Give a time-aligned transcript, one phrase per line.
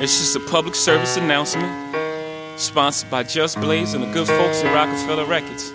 [0.00, 1.70] It's just a public service announcement
[2.58, 5.72] sponsored by Just Blaze and the good folks at Rockefeller Records.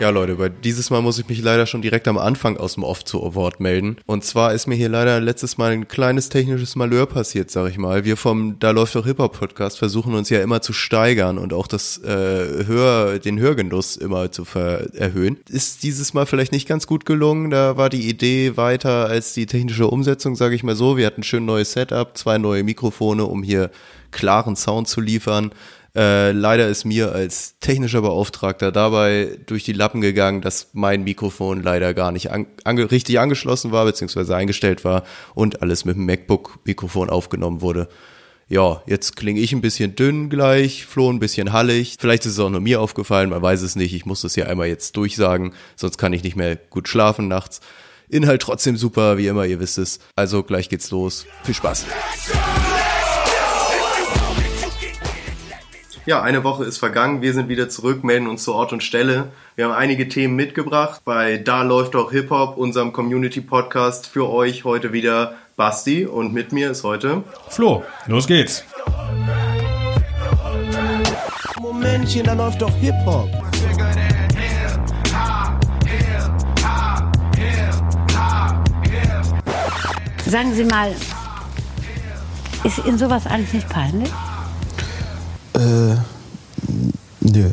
[0.00, 2.82] Ja, Leute, bei dieses Mal muss ich mich leider schon direkt am Anfang aus dem
[2.82, 3.98] Off zu Award melden.
[4.06, 7.78] Und zwar ist mir hier leider letztes Mal ein kleines technisches Malheur passiert, sag ich
[7.78, 8.04] mal.
[8.04, 11.68] Wir vom Da läuft doch Hip-Hop Podcast versuchen uns ja immer zu steigern und auch
[11.68, 15.38] das äh, Hör, den Hörgenuss immer zu erhöhen.
[15.48, 17.50] Ist dieses Mal vielleicht nicht ganz gut gelungen.
[17.50, 20.96] Da war die Idee weiter als die technische Umsetzung, sage ich mal so.
[20.96, 23.70] Wir hatten ein schön neues Setup, zwei neue Mikrofone, um hier
[24.10, 25.52] klaren Sound zu liefern.
[25.94, 31.62] Äh, leider ist mir als technischer Beauftragter dabei durch die Lappen gegangen, dass mein Mikrofon
[31.62, 36.06] leider gar nicht an, ange, richtig angeschlossen war, beziehungsweise eingestellt war und alles mit dem
[36.06, 37.88] MacBook-Mikrofon aufgenommen wurde.
[38.48, 41.96] Ja, jetzt klinge ich ein bisschen dünn gleich, Flo ein bisschen hallig.
[41.98, 43.94] Vielleicht ist es auch nur mir aufgefallen, man weiß es nicht.
[43.94, 47.60] Ich muss das ja einmal jetzt durchsagen, sonst kann ich nicht mehr gut schlafen nachts.
[48.08, 50.00] Inhalt trotzdem super, wie immer, ihr wisst es.
[50.16, 51.26] Also gleich geht's los.
[51.44, 51.86] Viel Spaß.
[56.04, 57.22] Ja, eine Woche ist vergangen.
[57.22, 59.30] Wir sind wieder zurück, melden uns zu Ort und Stelle.
[59.54, 61.00] Wir haben einige Themen mitgebracht.
[61.04, 64.08] Bei Da läuft auch Hip-Hop, unserem Community-Podcast.
[64.08, 67.84] Für euch heute wieder Basti und mit mir ist heute Flo.
[68.08, 68.64] Los geht's.
[71.60, 73.28] Momentchen, da läuft doch Hip-Hop.
[80.26, 80.92] Sagen Sie mal,
[82.64, 84.10] ist Ihnen sowas eigentlich nicht peinlich?
[85.54, 85.96] Äh,
[87.20, 87.50] nö.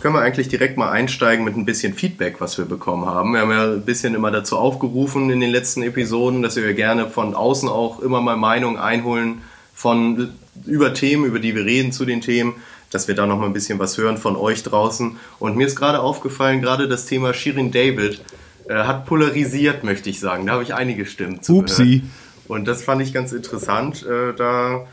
[0.00, 3.32] Können wir eigentlich direkt mal einsteigen mit ein bisschen Feedback, was wir bekommen haben.
[3.32, 7.08] Wir haben ja ein bisschen immer dazu aufgerufen in den letzten Episoden, dass wir gerne
[7.08, 9.40] von außen auch immer mal Meinungen einholen
[9.74, 10.30] von
[10.66, 12.54] über Themen, über die wir reden zu den Themen,
[12.90, 15.16] dass wir da noch mal ein bisschen was hören von euch draußen.
[15.38, 18.22] Und mir ist gerade aufgefallen, gerade das Thema Shirin David
[18.68, 20.46] äh, hat polarisiert, möchte ich sagen.
[20.46, 21.58] Da habe ich einige Stimmen zu.
[21.58, 22.02] Upsi.
[22.46, 24.04] Und das fand ich ganz interessant.
[24.04, 24.86] Äh, da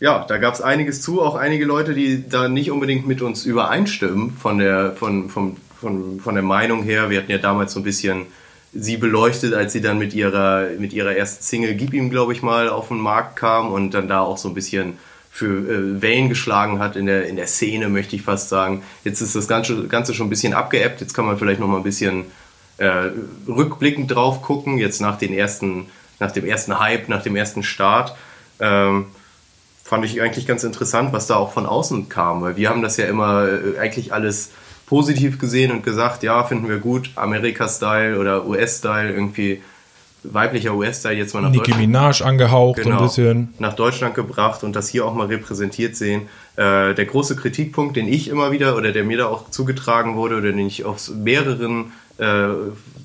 [0.00, 3.44] ja, da gab es einiges zu, auch einige Leute, die da nicht unbedingt mit uns
[3.44, 7.10] übereinstimmen von der, von, von, von, von der Meinung her.
[7.10, 8.26] Wir hatten ja damals so ein bisschen
[8.72, 12.42] sie beleuchtet, als sie dann mit ihrer, mit ihrer ersten Single Gib ihm, glaube ich
[12.42, 14.98] mal, auf den Markt kam und dann da auch so ein bisschen
[15.30, 18.82] für äh, Wellen geschlagen hat in der, in der Szene, möchte ich fast sagen.
[19.04, 21.76] Jetzt ist das Ganze, Ganze schon ein bisschen abgeebbt, jetzt kann man vielleicht noch mal
[21.76, 22.24] ein bisschen
[22.78, 23.10] äh,
[23.46, 25.86] rückblickend drauf gucken, jetzt nach, den ersten,
[26.20, 28.16] nach dem ersten Hype, nach dem ersten Start.
[28.60, 29.06] Ähm,
[29.90, 32.96] fand ich eigentlich ganz interessant, was da auch von außen kam, weil wir haben das
[32.96, 34.52] ja immer äh, eigentlich alles
[34.86, 39.60] positiv gesehen und gesagt, ja, finden wir gut, Amerika-Style oder US-Style, irgendwie
[40.22, 41.80] weiblicher US-Style jetzt mal nach Nicki Deutschland.
[41.88, 43.54] Minaj angehaucht genau, ein bisschen.
[43.58, 46.28] Nach Deutschland gebracht und das hier auch mal repräsentiert sehen.
[46.54, 50.36] Äh, der große Kritikpunkt, den ich immer wieder oder der mir da auch zugetragen wurde
[50.36, 52.50] oder den ich aus mehreren äh,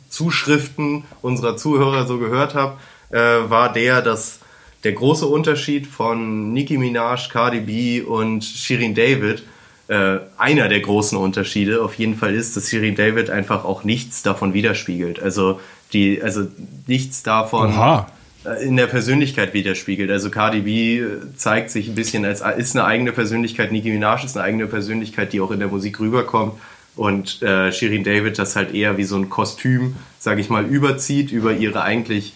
[0.10, 2.78] Zuschriften unserer Zuhörer so gehört habe,
[3.10, 4.40] äh, war der, dass
[4.86, 9.44] der große Unterschied von Nicki Minaj, Cardi B und Shirin David,
[9.88, 14.24] äh, einer der großen Unterschiede auf jeden Fall ist, dass Shirin David einfach auch nichts
[14.24, 15.20] davon widerspiegelt.
[15.20, 15.60] Also
[15.92, 16.48] die, also
[16.88, 18.08] nichts davon Aha.
[18.46, 20.12] Äh, in der Persönlichkeit widerspiegelt.
[20.12, 24.24] Also Cardi B äh, zeigt sich ein bisschen als ist eine eigene Persönlichkeit, Nicki Minaj
[24.24, 26.54] ist eine eigene Persönlichkeit, die auch in der Musik rüberkommt.
[26.96, 31.32] Und äh, Shirin David das halt eher wie so ein Kostüm, sage ich mal, überzieht
[31.32, 32.34] über ihre eigentlich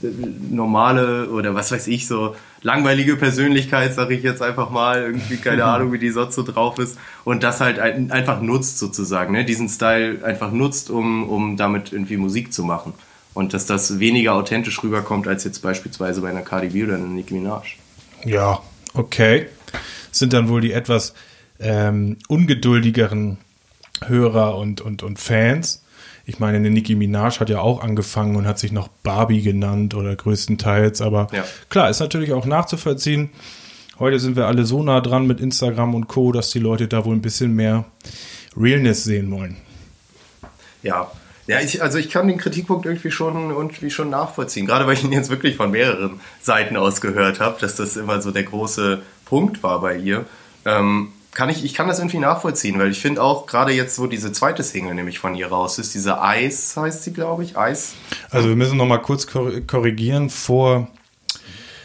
[0.00, 5.64] normale oder was weiß ich, so langweilige Persönlichkeit, sage ich jetzt einfach mal, irgendwie keine
[5.66, 9.44] Ahnung, wie die sonst so drauf ist und das halt einfach nutzt sozusagen, ne?
[9.44, 12.92] diesen Style einfach nutzt, um, um damit irgendwie Musik zu machen
[13.34, 17.06] und dass das weniger authentisch rüberkommt als jetzt beispielsweise bei einer Cardi B oder einer
[17.06, 17.76] Nicki Minaj.
[18.24, 18.60] Ja,
[18.94, 19.46] okay.
[20.10, 21.14] sind dann wohl die etwas
[21.60, 23.38] ähm, ungeduldigeren
[24.04, 25.82] Hörer und, und, und Fans
[26.28, 29.94] ich meine, eine Nicki Minaj hat ja auch angefangen und hat sich noch Barbie genannt
[29.94, 31.00] oder größtenteils.
[31.00, 31.44] Aber ja.
[31.68, 33.30] klar, ist natürlich auch nachzuvollziehen.
[34.00, 37.04] Heute sind wir alle so nah dran mit Instagram und Co., dass die Leute da
[37.04, 37.84] wohl ein bisschen mehr
[38.56, 39.56] Realness sehen wollen.
[40.82, 41.12] Ja,
[41.46, 44.66] ja, ich, also ich kann den Kritikpunkt irgendwie schon irgendwie schon nachvollziehen.
[44.66, 48.20] Gerade weil ich ihn jetzt wirklich von mehreren Seiten aus gehört habe, dass das immer
[48.20, 50.24] so der große Punkt war bei ihr.
[50.64, 54.06] Ähm, kann ich, ich kann das irgendwie nachvollziehen, weil ich finde auch, gerade jetzt, wo
[54.06, 57.92] diese zweite Single nämlich von ihr raus ist, diese Eis heißt sie, glaube ich, Eis.
[58.30, 60.30] Also wir müssen noch mal kurz korrigieren.
[60.30, 60.88] Vor,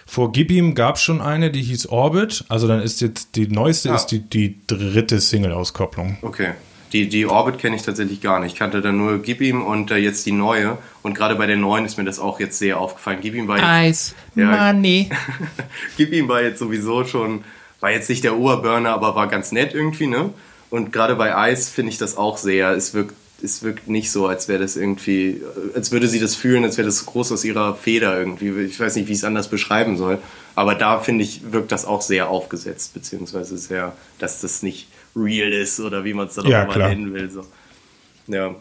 [0.06, 2.46] vor Gib ihm gab es schon eine, die hieß Orbit.
[2.48, 3.96] Also dann ist jetzt die neueste ja.
[3.96, 6.20] ist die, die dritte Single-Auskopplung.
[6.22, 6.52] Okay.
[6.94, 8.54] Die, die Orbit kenne ich tatsächlich gar nicht.
[8.54, 10.78] Ich kannte dann nur Gib ihm und äh, jetzt die neue.
[11.04, 13.20] Und gerade bei der neuen ist mir das auch jetzt sehr aufgefallen.
[13.22, 13.66] Gib ihm war jetzt.
[13.66, 14.16] Eis.
[14.36, 15.10] Ja, Money.
[15.98, 17.44] Gib ihm war jetzt sowieso schon
[17.82, 20.30] war jetzt nicht der Oberburner, aber war ganz nett irgendwie, ne?
[20.70, 23.14] Und gerade bei Eis finde ich das auch sehr, es wirkt
[23.44, 25.42] es wirkt nicht so, als wäre das irgendwie,
[25.76, 28.50] als würde sie das fühlen, als wäre das groß aus ihrer Feder irgendwie.
[28.62, 30.20] Ich weiß nicht, wie ich es anders beschreiben soll.
[30.56, 35.52] Aber da finde ich, wirkt das auch sehr aufgesetzt, beziehungsweise sehr, dass das nicht real
[35.52, 37.30] ist oder wie man es dann Ja, auch mal nennen will.
[37.30, 37.46] So.
[38.28, 38.56] Ja.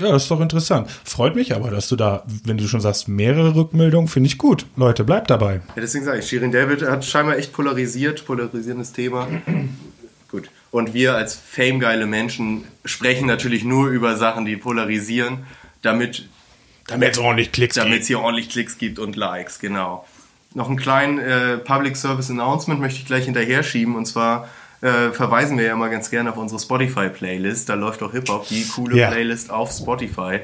[0.00, 0.90] Ja, das ist doch interessant.
[1.04, 4.66] Freut mich aber, dass du da, wenn du schon sagst, mehrere Rückmeldungen, finde ich gut.
[4.76, 5.60] Leute, bleibt dabei.
[5.76, 9.28] ja, deswegen sage ich, Shirin David hat scheinbar echt polarisiert, polarisierendes Thema.
[10.30, 10.48] Gut.
[10.70, 15.44] Und wir als famegeile Menschen sprechen natürlich nur über Sachen, die polarisieren,
[15.82, 16.28] damit
[16.86, 20.06] Damit es ordentlich Klicks damit es hier ordentlich Klicks gibt und Likes, genau.
[20.54, 24.48] Noch einen kleinen äh, Public Service Announcement möchte ich gleich hinterher schieben und zwar
[24.82, 27.68] äh, verweisen wir ja immer ganz gerne auf unsere Spotify-Playlist.
[27.68, 29.10] Da läuft auch Hip-Hop, die coole Ja.
[29.10, 30.40] Playlist auf Spotify.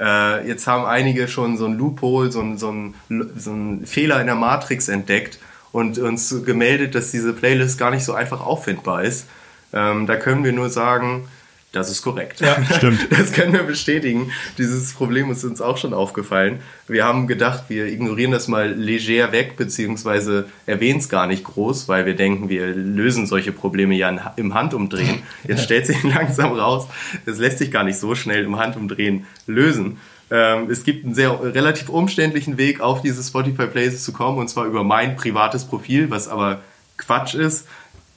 [0.00, 2.94] Äh, jetzt haben einige schon so ein Loophole, so ein, so, ein,
[3.36, 5.38] so ein Fehler in der Matrix entdeckt
[5.72, 9.26] und uns gemeldet, dass diese Playlist gar nicht so einfach auffindbar ist.
[9.72, 11.28] Ähm, da können wir nur sagen,
[11.76, 12.40] das ist korrekt.
[12.40, 13.06] Ja, stimmt.
[13.10, 14.32] Das können wir bestätigen.
[14.58, 16.58] Dieses Problem ist uns auch schon aufgefallen.
[16.88, 21.88] Wir haben gedacht, wir ignorieren das mal leger weg, beziehungsweise erwähnen es gar nicht groß,
[21.88, 25.22] weil wir denken, wir lösen solche Probleme ja in- im Handumdrehen.
[25.48, 26.86] Jetzt stellt sich langsam raus,
[27.26, 29.98] es lässt sich gar nicht so schnell im Handumdrehen lösen.
[30.30, 34.66] Ähm, es gibt einen sehr relativ umständlichen Weg, auf diese Spotify-Playlist zu kommen, und zwar
[34.66, 36.62] über mein privates Profil, was aber
[36.96, 37.68] Quatsch ist.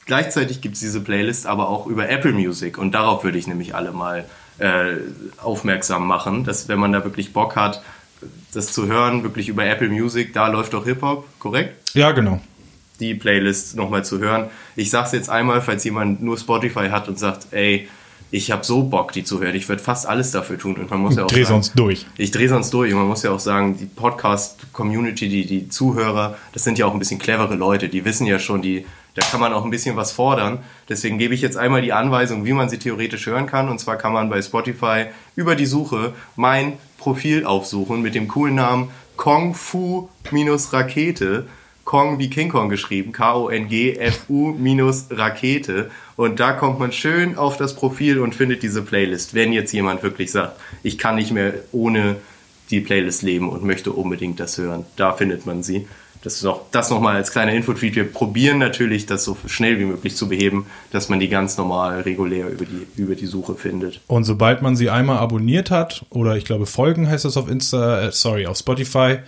[0.09, 3.75] Gleichzeitig gibt es diese Playlist aber auch über Apple Music und darauf würde ich nämlich
[3.75, 4.25] alle mal
[4.57, 4.95] äh,
[5.37, 7.83] aufmerksam machen, dass wenn man da wirklich Bock hat,
[8.51, 11.91] das zu hören, wirklich über Apple Music, da läuft doch Hip-Hop, korrekt?
[11.93, 12.41] Ja, genau.
[12.99, 14.49] Die Playlist nochmal zu hören.
[14.75, 17.87] Ich sag's jetzt einmal, falls jemand nur Spotify hat und sagt, ey,
[18.31, 19.53] ich habe so Bock, die zu hören.
[19.53, 22.07] Ich würde fast alles dafür tun und man muss ja auch Dreh sagen, sonst durch.
[22.17, 22.91] ich drehe sonst durch.
[22.93, 26.93] Und man muss ja auch sagen, die Podcast-Community, die, die Zuhörer, das sind ja auch
[26.93, 27.89] ein bisschen clevere Leute.
[27.89, 30.59] Die wissen ja schon, die, da kann man auch ein bisschen was fordern.
[30.87, 33.69] Deswegen gebe ich jetzt einmal die Anweisung, wie man sie theoretisch hören kann.
[33.69, 38.55] Und zwar kann man bei Spotify über die Suche mein Profil aufsuchen mit dem coolen
[38.55, 40.07] Namen Kung Fu-Rakete.
[41.89, 45.89] Kong wie King Kong geschrieben, K-O-N-G-F-U minus Rakete.
[46.15, 49.33] Und da kommt man schön auf das Profil und findet diese Playlist.
[49.33, 52.17] Wenn jetzt jemand wirklich sagt, ich kann nicht mehr ohne
[52.69, 55.87] die Playlist leben und möchte unbedingt das hören, da findet man sie.
[56.21, 57.95] Das ist noch, das nochmal als kleiner Infotweet.
[57.95, 62.01] Wir probieren natürlich, das so schnell wie möglich zu beheben, dass man die ganz normal,
[62.01, 64.01] regulär über die, über die Suche findet.
[64.07, 68.07] Und sobald man sie einmal abonniert hat, oder ich glaube folgen heißt das auf Insta,
[68.07, 69.19] äh, sorry, auf Spotify,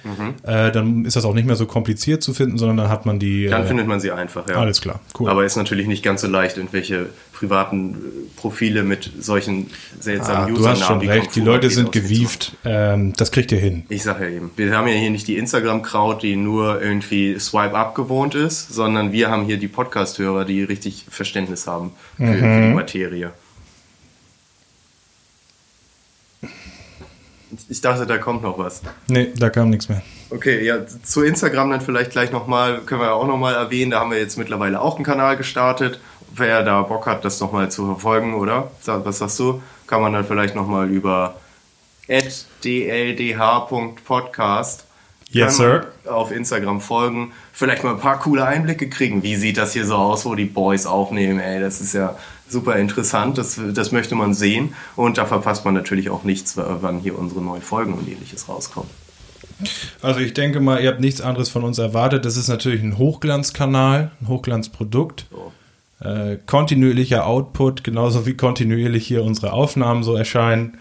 [0.43, 3.19] äh, dann ist das auch nicht mehr so kompliziert zu finden, sondern dann hat man
[3.19, 3.47] die.
[3.47, 4.55] Dann äh, findet man sie einfach, ja.
[4.55, 5.29] Alles klar, cool.
[5.29, 7.09] Aber ist natürlich nicht ganz so leicht, irgendwelche
[7.41, 11.91] privaten äh, Profile mit solchen seltsamen ah, du Usernamen hast schon recht, die Leute sind
[11.91, 12.55] gewieft.
[12.63, 13.83] Ähm, das kriegt ihr hin.
[13.89, 17.95] Ich sag ja eben, wir haben ja hier nicht die Instagram-Kraut, die nur irgendwie Swipe-Up
[17.95, 22.61] gewohnt ist, sondern wir haben hier die Podcast-Hörer, die richtig Verständnis haben für, für Mhm.
[22.67, 23.31] die Materie.
[27.67, 28.81] Ich dachte, da kommt noch was.
[29.07, 30.01] Nee, da kam nichts mehr.
[30.29, 33.99] Okay, ja, zu Instagram dann vielleicht gleich nochmal, können wir ja auch nochmal erwähnen, da
[33.99, 35.99] haben wir jetzt mittlerweile auch einen Kanal gestartet.
[36.35, 38.69] Wer da Bock hat, das nochmal zu verfolgen, oder?
[38.85, 39.61] Was sagst du?
[39.87, 41.35] Kann man dann vielleicht nochmal über
[42.63, 44.85] dldh.podcast
[45.33, 45.87] Yes, sir.
[46.09, 49.23] auf Instagram folgen, vielleicht mal ein paar coole Einblicke kriegen.
[49.23, 51.39] Wie sieht das hier so aus, wo die Boys aufnehmen?
[51.39, 52.17] Ey, das ist ja
[52.49, 54.73] super interessant, das, das möchte man sehen.
[54.97, 58.89] Und da verpasst man natürlich auch nichts, wann hier unsere neuen Folgen und ähnliches rauskommen.
[60.01, 62.25] Also ich denke mal, ihr habt nichts anderes von uns erwartet.
[62.25, 65.27] Das ist natürlich ein Hochglanzkanal, ein Hochglanzprodukt.
[65.31, 65.53] So.
[66.01, 70.77] Äh, kontinuierlicher Output, genauso wie kontinuierlich hier unsere Aufnahmen so erscheinen,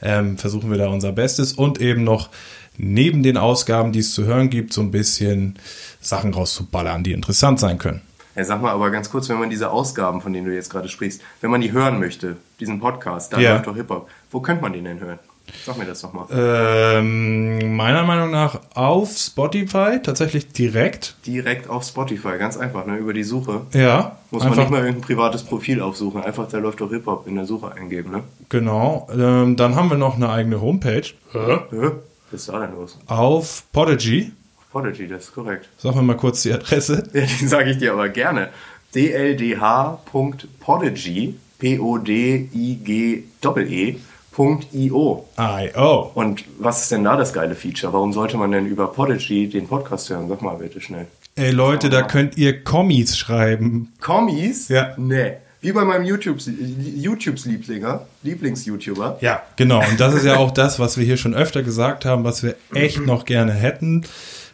[0.00, 2.30] ähm, versuchen wir da unser Bestes und eben noch
[2.78, 5.58] neben den Ausgaben, die es zu hören gibt, so ein bisschen
[6.00, 8.00] Sachen rauszuballern, die interessant sein können.
[8.34, 10.88] Ja, sag mal aber ganz kurz, wenn man diese Ausgaben, von denen du jetzt gerade
[10.88, 13.52] sprichst, wenn man die hören möchte, diesen Podcast, da Ja.
[13.54, 15.18] läuft doch Hip-Hop, wo könnte man den denn hören?
[15.66, 16.26] Sag mir das doch mal.
[16.32, 21.16] Ähm, meiner Meinung nach auf Spotify tatsächlich direkt.
[21.26, 22.96] Direkt auf Spotify, ganz einfach, ne?
[22.96, 23.62] über die Suche.
[23.72, 27.34] Ja, Muss man nicht mal irgendein privates Profil aufsuchen, einfach da läuft doch Hip-Hop in
[27.36, 28.22] der Suche eingeben, ne?
[28.48, 29.08] genau.
[29.12, 31.58] Ähm, dann haben wir noch eine eigene Homepage Hä?
[32.30, 32.98] Was ist da denn los?
[33.06, 34.32] auf Podigy.
[34.72, 35.68] Prodigy, das ist korrekt.
[35.76, 37.04] Sag mir mal kurz die Adresse.
[37.12, 38.48] Ja, die sage ich dir aber gerne.
[40.12, 43.22] dldh.podigy, P-O-D-I-G-E-E,
[44.36, 45.28] .io.
[45.38, 46.10] I.O.
[46.14, 47.92] Und was ist denn da das geile Feature?
[47.92, 50.28] Warum sollte man denn über Podigy den Podcast hören?
[50.28, 51.06] Sag mal bitte schnell.
[51.34, 53.92] Ey Leute, da könnt ihr Kommis schreiben.
[54.00, 54.68] Kommis?
[54.68, 54.94] Ja.
[54.98, 55.34] Nee.
[55.62, 56.50] Wie bei meinem YouTubes,
[56.96, 59.18] YouTubes Lieblinger, Lieblings-YouTuber.
[59.20, 59.78] Ja, genau.
[59.88, 62.56] Und das ist ja auch das, was wir hier schon öfter gesagt haben, was wir
[62.74, 64.04] echt noch gerne hätten.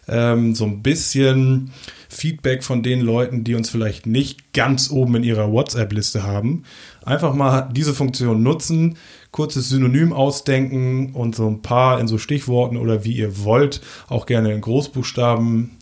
[0.07, 1.73] Ähm, so ein bisschen
[2.11, 6.65] Feedback von den Leuten, die uns vielleicht nicht ganz oben in ihrer WhatsApp-Liste haben.
[7.09, 8.99] Einfach mal diese Funktion nutzen,
[9.31, 14.27] kurzes Synonym ausdenken und so ein paar in so Stichworten oder wie ihr wollt, auch
[14.27, 15.79] gerne in Großbuchstaben,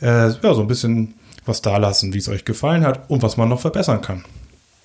[0.00, 3.36] äh, ja, so ein bisschen was da lassen, wie es euch gefallen hat und was
[3.36, 4.24] man noch verbessern kann.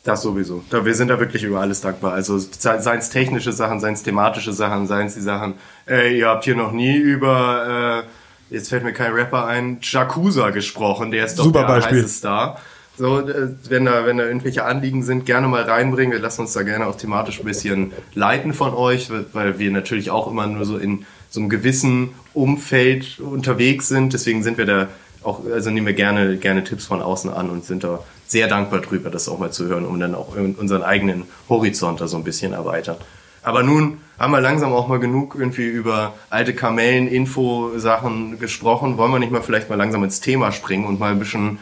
[0.03, 0.63] Das sowieso.
[0.71, 2.13] Wir sind da wirklich über alles dankbar.
[2.13, 5.53] Also seien es technische Sachen, seien es thematische Sachen, seien es die Sachen,
[5.87, 8.03] äh, ihr habt hier noch nie über,
[8.49, 11.99] äh, jetzt fällt mir kein Rapper ein, Jakuza gesprochen, der ist doch Super der Beispiel.
[11.99, 12.59] heiße Star.
[12.95, 16.11] So, äh, wenn da, wenn da irgendwelche Anliegen sind, gerne mal reinbringen.
[16.13, 20.11] Wir lassen uns da gerne auch thematisch ein bisschen leiten von euch, weil wir natürlich
[20.11, 24.13] auch immer nur so in so einem gewissen Umfeld unterwegs sind.
[24.13, 24.87] Deswegen sind wir da
[25.23, 28.81] auch, also nehmen wir gerne, gerne Tipps von außen an und sind da sehr dankbar
[28.81, 32.23] drüber, das auch mal zu hören, um dann auch unseren eigenen Horizont da so ein
[32.23, 32.97] bisschen erweitern.
[33.41, 38.97] Aber nun haben wir langsam auch mal genug irgendwie über alte Kamellen-Info-Sachen gesprochen.
[38.97, 41.59] Wollen wir nicht mal vielleicht mal langsam ins Thema springen und mal ein bisschen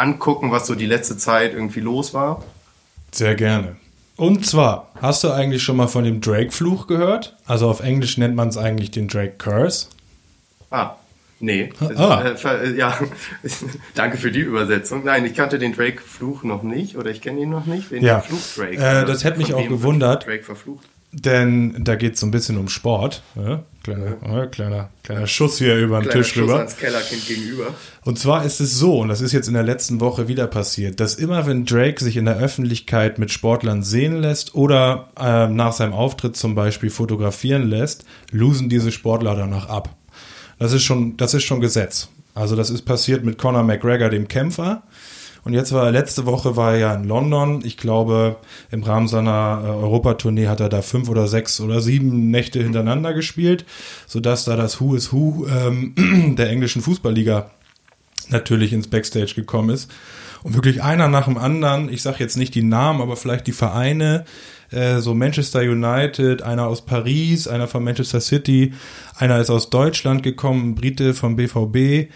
[0.00, 2.42] angucken, was so die letzte Zeit irgendwie los war?
[3.12, 3.76] Sehr gerne.
[4.16, 7.36] Und zwar, hast du eigentlich schon mal von dem Drake-Fluch gehört?
[7.46, 9.86] Also auf Englisch nennt man es eigentlich den Drake Curse.
[10.70, 10.96] Ah,
[11.40, 11.70] nee.
[11.96, 12.22] Ah.
[12.22, 12.98] Äh, ja,
[13.94, 15.04] danke für die Übersetzung.
[15.04, 17.90] Nein, ich kannte den Drake-Fluch noch nicht oder ich kenne ihn noch nicht.
[17.90, 18.20] Den Ja.
[18.20, 18.76] Fluch Drake.
[18.76, 20.26] Äh, das hätte mich auch gewundert.
[20.26, 20.86] Drake verflucht.
[21.12, 23.22] Denn da geht es so ein bisschen um Sport.
[23.34, 23.62] Ja?
[23.82, 26.56] Kleiner, ja, kleiner, kleiner Schuss hier über den Kleiner Tisch Schuss rüber.
[26.58, 27.74] ans Kellerkind gegenüber.
[28.04, 31.00] Und zwar ist es so, und das ist jetzt in der letzten Woche wieder passiert,
[31.00, 35.72] dass immer wenn Drake sich in der Öffentlichkeit mit Sportlern sehen lässt oder ähm, nach
[35.72, 39.96] seinem Auftritt zum Beispiel fotografieren lässt, losen diese Sportler danach ab.
[40.58, 42.08] Das ist schon, das ist schon Gesetz.
[42.34, 44.82] Also das ist passiert mit Conor McGregor, dem Kämpfer.
[45.44, 47.62] Und jetzt war letzte Woche war er ja in London.
[47.64, 48.36] Ich glaube,
[48.70, 53.14] im Rahmen seiner äh, Europatournee hat er da fünf oder sechs oder sieben Nächte hintereinander
[53.14, 53.64] gespielt,
[54.06, 57.50] sodass da das Who is Who ähm, der englischen Fußballliga
[58.28, 59.90] natürlich ins Backstage gekommen ist.
[60.42, 63.52] Und wirklich einer nach dem anderen, ich sage jetzt nicht die Namen, aber vielleicht die
[63.52, 64.24] Vereine,
[64.70, 68.72] äh, so Manchester United, einer aus Paris, einer von Manchester City,
[69.16, 72.10] einer ist aus Deutschland gekommen, Brite vom BVB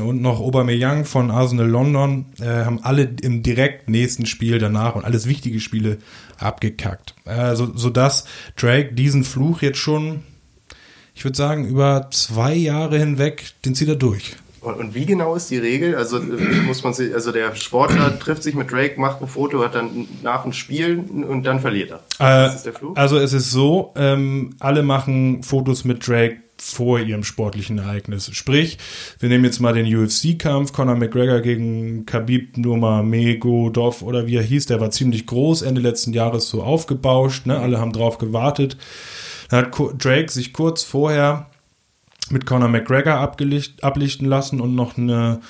[0.00, 5.04] und noch Aubameyang von Arsenal London, äh, haben alle im direkt nächsten Spiel danach und
[5.04, 5.98] alles wichtige Spiele
[6.38, 7.14] abgekackt.
[7.24, 8.24] Äh, so, sodass
[8.56, 10.22] Drake diesen Fluch jetzt schon,
[11.14, 14.36] ich würde sagen, über zwei Jahre hinweg, den zieht er durch.
[14.62, 15.96] Und, und wie genau ist die Regel?
[15.96, 19.62] Also äh, muss man sich, also der Sportler trifft sich mit Drake, macht ein Foto,
[19.64, 21.96] hat dann nach dem Spiel und dann verliert er.
[21.96, 22.96] Äh, das ist der Fluch.
[22.96, 28.30] Also es ist so, ähm, alle machen Fotos mit Drake vor ihrem sportlichen Ereignis.
[28.32, 28.78] Sprich,
[29.18, 34.66] wir nehmen jetzt mal den UFC-Kampf, Conor McGregor gegen Khabib Nurmagomedov oder wie er hieß,
[34.66, 37.58] der war ziemlich groß, Ende letzten Jahres so aufgebauscht, ne?
[37.58, 38.76] alle haben drauf gewartet.
[39.48, 41.50] Dann hat Drake sich kurz vorher
[42.30, 45.40] mit Conor McGregor ablichten lassen und noch eine,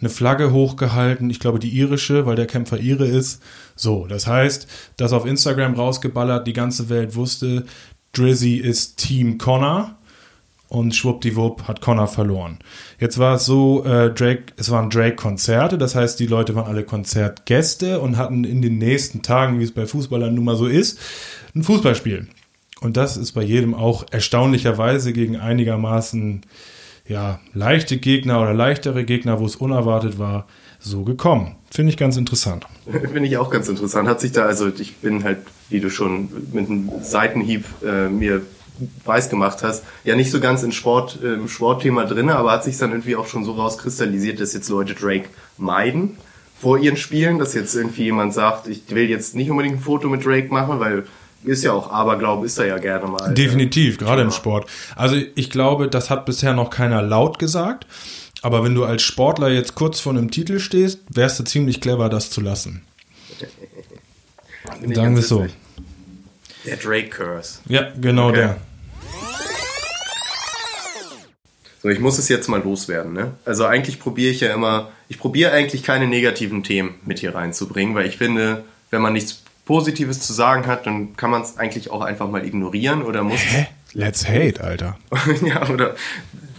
[0.00, 3.40] eine Flagge hochgehalten, ich glaube die irische, weil der Kämpfer ire ist.
[3.76, 7.64] So, das heißt, das auf Instagram rausgeballert, die ganze Welt wusste,
[8.12, 9.96] Drizzy ist Team Conor
[10.68, 12.58] und schwuppdiwupp hat Connor verloren.
[12.98, 16.84] Jetzt war es so, äh, Drake, es waren Drake-Konzerte, das heißt, die Leute waren alle
[16.84, 20.98] Konzertgäste und hatten in den nächsten Tagen, wie es bei Fußballern nun mal so ist,
[21.54, 22.26] ein Fußballspiel.
[22.80, 26.42] Und das ist bei jedem auch erstaunlicherweise gegen einigermaßen
[27.08, 30.46] ja, leichte Gegner oder leichtere Gegner, wo es unerwartet war,
[30.80, 31.56] so gekommen.
[31.70, 32.66] Finde ich ganz interessant.
[32.90, 34.08] Finde ich auch ganz interessant.
[34.08, 38.42] Hat sich da, also ich bin halt, wie du schon mit einem Seitenhieb äh, mir
[39.04, 42.64] weiß gemacht hast, ja nicht so ganz in Sport, äh, im Sportthema drin, aber hat
[42.64, 45.28] sich dann irgendwie auch schon so rauskristallisiert, dass jetzt Leute Drake
[45.58, 46.16] meiden
[46.60, 50.08] vor ihren Spielen, dass jetzt irgendwie jemand sagt, ich will jetzt nicht unbedingt ein Foto
[50.08, 51.04] mit Drake machen, weil
[51.44, 53.32] ist ja auch Aberglaube, ist er ja gerne mal.
[53.34, 54.30] Definitiv, gerade im.
[54.30, 54.68] Sport.
[54.96, 57.86] Also ich glaube, das hat bisher noch keiner laut gesagt.
[58.42, 62.08] Aber wenn du als Sportler jetzt kurz vor einem Titel stehst, wärst du ziemlich clever,
[62.08, 62.82] das zu lassen.
[64.94, 65.46] Sagen wir es so.
[66.64, 67.58] Der Drake Curse.
[67.68, 68.36] Ja, genau Okay.
[68.36, 68.56] der.
[71.86, 73.12] So, ich muss es jetzt mal loswerden.
[73.12, 73.34] Ne?
[73.44, 77.94] Also eigentlich probiere ich ja immer, ich probiere eigentlich keine negativen Themen mit hier reinzubringen,
[77.94, 81.92] weil ich finde, wenn man nichts Positives zu sagen hat, dann kann man es eigentlich
[81.92, 83.68] auch einfach mal ignorieren oder muss Hä?
[83.92, 84.98] Let's hate, Alter.
[85.46, 85.94] ja, oder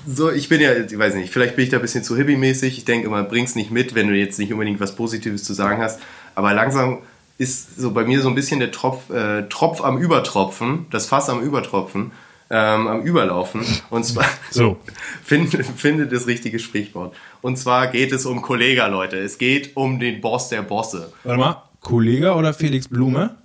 [0.07, 2.77] so, ich bin ja, ich weiß nicht, vielleicht bin ich da ein bisschen zu hippie-mäßig.
[2.77, 5.81] Ich denke immer, bring's nicht mit, wenn du jetzt nicht unbedingt was Positives zu sagen
[5.81, 6.00] hast.
[6.36, 7.00] Aber langsam
[7.38, 11.29] ist so bei mir so ein bisschen der Tropf, äh, Tropf am Übertropfen, das Fass
[11.29, 12.13] am Übertropfen,
[12.50, 13.66] ähm, am Überlaufen.
[13.89, 14.77] Und zwar, So.
[15.24, 17.16] finde, finde das richtige Sprichwort.
[17.42, 19.18] Und zwar geht es um Kollega, Leute.
[19.18, 21.12] Es geht um den Boss der Bosse.
[21.24, 23.36] Warte mal, Kollege oder Felix Blume?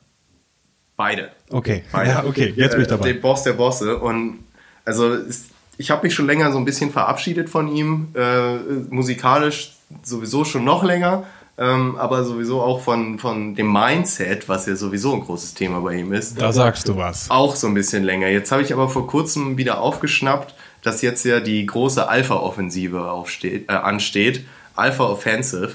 [0.97, 1.31] Beide.
[1.51, 1.83] Okay.
[1.93, 2.11] Beide.
[2.11, 3.13] Ja, okay, jetzt bin ich Äh, dabei.
[3.13, 3.99] Den Boss der Bosse.
[3.99, 4.41] Und
[4.85, 5.47] also es,
[5.79, 8.09] ich habe mich schon länger so ein bisschen verabschiedet von ihm.
[8.15, 8.57] Äh,
[8.91, 11.25] musikalisch sowieso schon noch länger.
[11.59, 15.97] Ähm, aber sowieso auch von, von dem Mindset, was ja sowieso ein großes Thema bei
[15.97, 16.41] ihm ist.
[16.41, 17.31] Da sagst du was.
[17.31, 18.29] Auch so ein bisschen länger.
[18.29, 23.69] Jetzt habe ich aber vor kurzem wieder aufgeschnappt, dass jetzt ja die große Alpha-Offensive aufsteht,
[23.69, 24.47] äh, ansteht.
[24.75, 25.75] Alpha Offensive.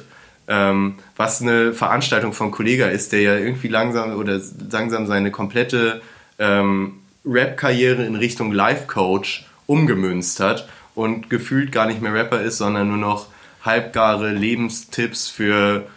[0.50, 4.40] Ähm, was eine Veranstaltung von Kollega ist, der ja irgendwie langsam oder
[4.72, 6.02] langsam seine komplette
[6.40, 6.94] ähm,
[7.26, 12.98] Rap-Karriere in Richtung Life-Coach umgemünzt hat und gefühlt gar nicht mehr Rapper ist, sondern nur
[12.98, 13.28] noch
[13.62, 15.88] halbgare Lebenstipps für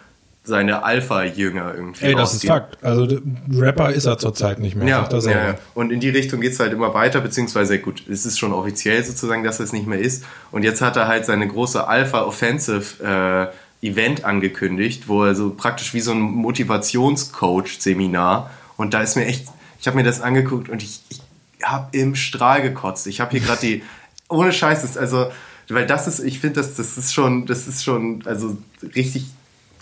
[0.42, 2.06] seine Alpha-Jünger irgendwie.
[2.06, 2.82] Ey, das ist Fakt.
[2.82, 3.06] Also
[3.52, 4.88] Rapper ist er zurzeit nicht mehr.
[4.88, 8.26] Ja, ja, ja, und in die Richtung geht es halt immer weiter, beziehungsweise gut, es
[8.26, 10.24] ist schon offiziell sozusagen, dass es nicht mehr ist.
[10.50, 13.52] Und jetzt hat er halt seine große Alpha-Offensive
[13.82, 18.50] äh, Event angekündigt, wo er so praktisch wie so ein Motivationscoach-Seminar
[18.80, 19.46] und da ist mir echt,
[19.78, 21.20] ich habe mir das angeguckt und ich, ich
[21.62, 23.06] habe im Strahl gekotzt.
[23.06, 23.82] Ich habe hier gerade die,
[24.30, 25.30] ohne Scheiß, ist also
[25.74, 28.56] weil das ist, ich finde, das, das ist schon, das ist schon, also
[28.94, 29.26] richtig,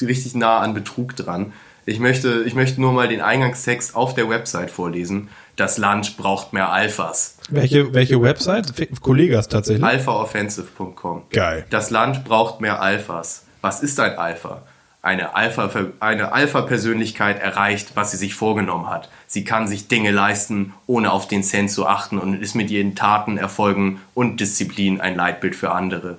[0.01, 1.53] richtig nah an Betrug dran.
[1.87, 5.29] Ich möchte, ich möchte nur mal den Eingangstext auf der Website vorlesen.
[5.57, 7.39] Das Land braucht mehr Alphas.
[7.49, 8.75] Welche, welche Website?
[9.01, 9.85] Kollegas tatsächlich?
[9.85, 11.23] Alphaoffensive.com.
[11.31, 11.65] Geil.
[11.71, 13.45] Das Land braucht mehr Alphas.
[13.63, 14.63] Was ist ein Alpha?
[15.01, 19.09] Eine Alpha, eine Alpha-Persönlichkeit erreicht, was sie sich vorgenommen hat.
[19.27, 22.95] Sie kann sich Dinge leisten, ohne auf den Cent zu achten und ist mit ihren
[22.95, 26.19] Taten, Erfolgen und Disziplin ein Leitbild für andere.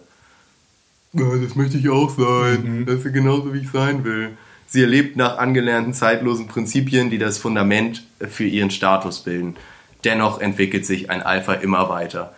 [1.13, 2.79] Ja, das möchte ich auch sein.
[2.81, 2.85] Mhm.
[2.85, 4.37] Das ist genauso, wie ich sein will.
[4.67, 9.55] Sie erlebt nach angelernten zeitlosen Prinzipien, die das Fundament für ihren Status bilden.
[10.03, 12.33] Dennoch entwickelt sich ein Alpha immer weiter.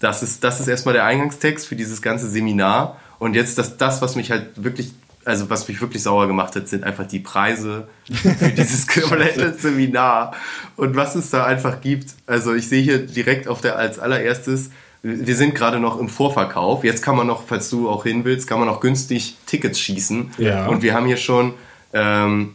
[0.00, 2.98] Das ist, das ist erstmal der Eingangstext für dieses ganze Seminar.
[3.18, 4.92] Und jetzt das, das, was mich halt wirklich
[5.24, 10.34] also was mich wirklich sauer gemacht hat, sind einfach die Preise für dieses komplette Seminar
[10.76, 12.14] und was es da einfach gibt.
[12.26, 14.70] Also ich sehe hier direkt auf der als allererstes,
[15.02, 16.82] wir sind gerade noch im Vorverkauf.
[16.82, 20.30] Jetzt kann man noch, falls du auch hin willst, kann man noch günstig Tickets schießen.
[20.38, 20.66] Ja.
[20.66, 21.52] Und wir haben hier schon
[21.92, 22.54] ähm,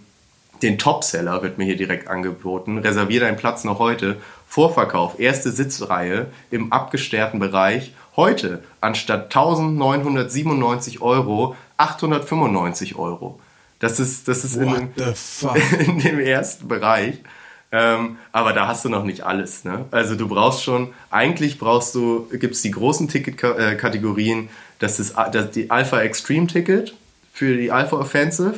[0.63, 2.79] den Topseller, wird mir hier direkt angeboten.
[2.79, 4.17] Reservier deinen Platz noch heute.
[4.47, 7.93] Vorverkauf, erste Sitzreihe im abgesperrten Bereich.
[8.15, 13.39] Heute anstatt 1997 Euro 895 Euro.
[13.79, 14.89] Das ist, das ist in dem,
[15.79, 17.15] in dem, ersten Bereich.
[17.71, 19.63] Ähm, aber da hast du noch nicht alles.
[19.63, 19.85] Ne?
[19.91, 24.49] Also du brauchst schon, eigentlich brauchst du, gibt es die großen Ticketkategorien,
[24.79, 26.93] das ist das, die Alpha Extreme Ticket
[27.33, 28.55] für die Alpha Offensive.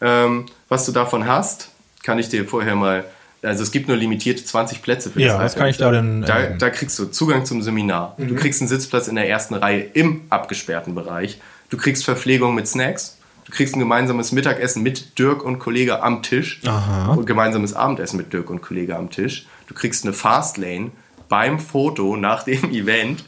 [0.00, 1.70] Ähm, was du davon hast,
[2.02, 3.04] kann ich dir vorher mal,
[3.42, 6.22] also es gibt nur limitierte 20 Plätze für das Ja, was kann ich da denn?
[6.22, 8.14] Da, da, kriegst du Zugang zum Seminar.
[8.16, 8.28] Mhm.
[8.28, 11.40] Du kriegst einen Sitzplatz in der ersten Reihe im abgesperrten Bereich.
[11.72, 13.16] Du kriegst Verpflegung mit Snacks.
[13.46, 16.60] Du kriegst ein gemeinsames Mittagessen mit Dirk und Kollege am Tisch.
[16.66, 17.14] Aha.
[17.14, 19.46] Und gemeinsames Abendessen mit Dirk und Kollege am Tisch.
[19.68, 20.90] Du kriegst eine Fastlane
[21.30, 23.24] beim Foto nach dem Event.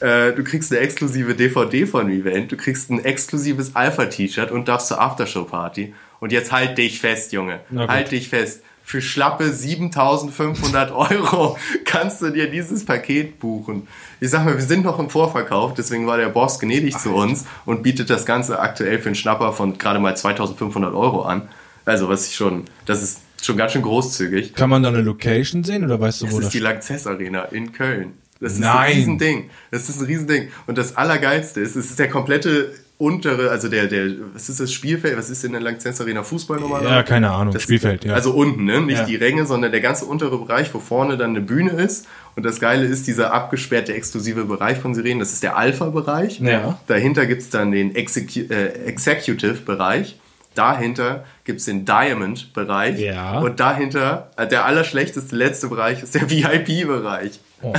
[0.00, 0.04] Oh.
[0.04, 2.50] Äh, du kriegst eine exklusive DVD von dem Event.
[2.50, 5.94] Du kriegst ein exklusives Alpha-T-Shirt und darfst zur Aftershow-Party.
[6.18, 7.60] Und jetzt halt dich fest, Junge.
[7.72, 13.86] Halt dich fest für schlappe 7500 Euro kannst du dir dieses Paket buchen.
[14.18, 17.14] Ich sag mal, wir sind noch im Vorverkauf, deswegen war der Boss gnädig Ach, zu
[17.14, 21.48] uns und bietet das Ganze aktuell für einen Schnapper von gerade mal 2500 Euro an.
[21.84, 24.54] Also, was ich schon, das ist schon ganz schön großzügig.
[24.54, 26.48] Kann man da eine Location sehen oder weißt du, das wo das ist?
[26.48, 28.14] Das ist die Lanxess Arena in Köln.
[28.40, 28.74] Das ist Nein.
[28.74, 29.50] ein Riesending.
[29.70, 30.48] Das ist ein Riesending.
[30.66, 34.72] Und das Allergeilste ist, es ist der komplette untere, also der, der, was ist das
[34.72, 35.16] Spielfeld?
[35.16, 36.84] Was ist in der Lanxess Arena Fußball nochmal?
[36.84, 37.52] Ja, keine Ahnung.
[37.52, 38.12] Das Spielfeld, ja.
[38.12, 38.82] Also unten, ne?
[38.82, 39.04] Nicht ja.
[39.06, 42.06] die Ränge, sondern der ganze untere Bereich, wo vorne dann eine Bühne ist.
[42.36, 45.18] Und das Geile ist dieser abgesperrte exklusive Bereich von Sirenen.
[45.18, 46.40] Das ist der Alpha-Bereich.
[46.40, 46.78] Ja.
[46.88, 50.18] Dahinter gibt's dann den Execu äh, Executive-Bereich.
[50.54, 52.98] Dahinter gibt's den Diamond-Bereich.
[53.00, 53.38] Ja.
[53.38, 57.40] Und dahinter, äh, der allerschlechteste letzte Bereich ist der VIP-Bereich.
[57.62, 57.72] Oh.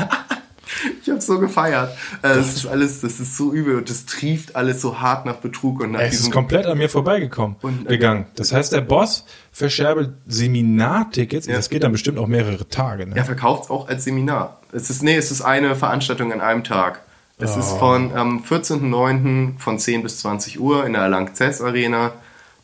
[1.01, 1.91] Ich habe so gefeiert.
[2.21, 5.37] Äh, das ist alles, das ist so übel und das trieft alles so hart nach
[5.37, 8.25] Betrug und nach Es ist komplett an mir vorbeigekommen, und, äh, gegangen.
[8.35, 11.47] Das heißt, der Boss verscherbelt Seminartickets.
[11.47, 11.55] Ja.
[11.55, 13.07] Das geht dann bestimmt auch mehrere Tage.
[13.07, 13.15] Ne?
[13.15, 14.59] Er verkauft es auch als Seminar.
[14.71, 17.01] Es ist nee, es ist eine Veranstaltung an einem Tag.
[17.37, 17.59] Es oh.
[17.59, 19.57] ist von am 14.09.
[19.57, 22.13] von 10 bis 20 Uhr in der Langzess Arena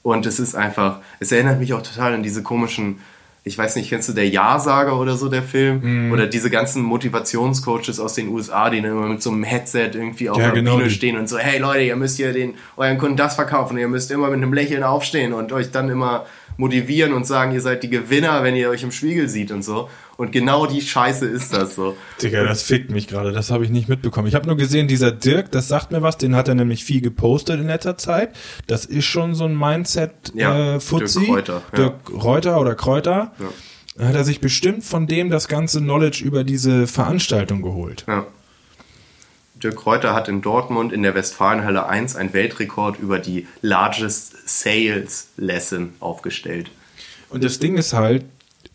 [0.03, 2.99] und es ist einfach, es erinnert mich auch total an diese komischen
[3.47, 6.09] ich weiß nicht, kennst du der Ja-Sager oder so, der Film?
[6.09, 6.11] Mm.
[6.11, 10.29] Oder diese ganzen Motivationscoaches aus den USA, die dann immer mit so einem Headset irgendwie
[10.29, 12.97] auf ja, der genau Bühne stehen und so, hey Leute, ihr müsst hier den, euren
[12.97, 16.25] Kunden das verkaufen, ihr müsst immer mit einem Lächeln aufstehen und euch dann immer
[16.57, 19.89] motivieren und sagen, ihr seid die Gewinner, wenn ihr euch im Spiegel seht und so.
[20.17, 21.95] Und genau die Scheiße ist das so.
[22.21, 24.27] Digga, das fickt mich gerade, das habe ich nicht mitbekommen.
[24.27, 27.01] Ich habe nur gesehen, dieser Dirk, das sagt mir was, den hat er nämlich viel
[27.01, 28.35] gepostet in letzter Zeit.
[28.65, 31.19] Das ist schon so ein Mindset ja, äh, Fuzzi.
[31.19, 31.61] Dirk Reuter.
[31.71, 31.77] Ja.
[31.77, 33.31] Dirk Reuter oder Kräuter.
[33.39, 34.07] Ja.
[34.07, 38.05] Hat er sich bestimmt von dem das ganze Knowledge über diese Veranstaltung geholt.
[38.07, 38.27] Ja.
[39.63, 45.29] Dirk Kräuter hat in Dortmund in der Westfalenhalle 1 einen Weltrekord über die Largest Sales
[45.37, 46.71] Lesson aufgestellt.
[47.29, 48.25] Und das Ding ist halt,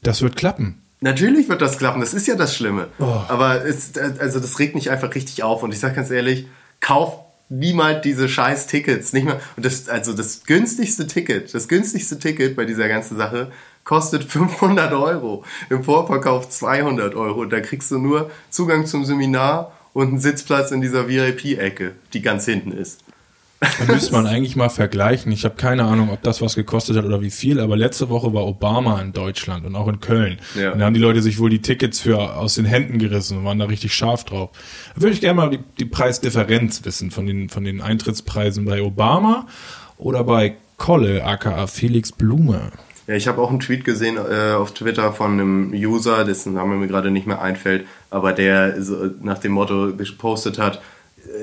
[0.03, 0.83] das wird klappen.
[1.01, 2.89] Natürlich wird das klappen, das ist ja das Schlimme.
[2.99, 3.05] Oh.
[3.29, 5.63] Aber es, also das regt mich einfach richtig auf.
[5.63, 6.47] Und ich sage ganz ehrlich,
[6.81, 7.19] kauf
[7.49, 9.13] niemals diese scheiß Tickets.
[9.13, 9.41] Nicht mehr.
[9.57, 13.51] Und das, also das günstigste Ticket, das günstigste Ticket bei dieser ganzen Sache
[13.85, 15.45] kostet 500 Euro.
[15.71, 17.45] Im Vorverkauf 200 Euro.
[17.47, 22.45] Da kriegst du nur Zugang zum Seminar und einen Sitzplatz in dieser VIP-Ecke, die ganz
[22.45, 23.01] hinten ist.
[23.79, 25.31] Da müsste man eigentlich mal vergleichen.
[25.31, 28.35] Ich habe keine Ahnung, ob das was gekostet hat oder wie viel, aber letzte Woche
[28.35, 30.39] war Obama in Deutschland und auch in Köln.
[30.57, 30.73] Ja.
[30.73, 33.45] Und da haben die Leute sich wohl die Tickets für aus den Händen gerissen und
[33.45, 34.51] waren da richtig scharf drauf.
[34.95, 38.83] Da würde ich gerne mal die, die Preisdifferenz wissen von den, von den Eintrittspreisen bei
[38.83, 39.47] Obama
[39.97, 42.73] oder bei Kolle, aka Felix Blume.
[43.13, 46.77] Ja, ich habe auch einen Tweet gesehen äh, auf Twitter von einem User, dessen Name
[46.77, 50.81] mir gerade nicht mehr einfällt, aber der so nach dem Motto gepostet hat,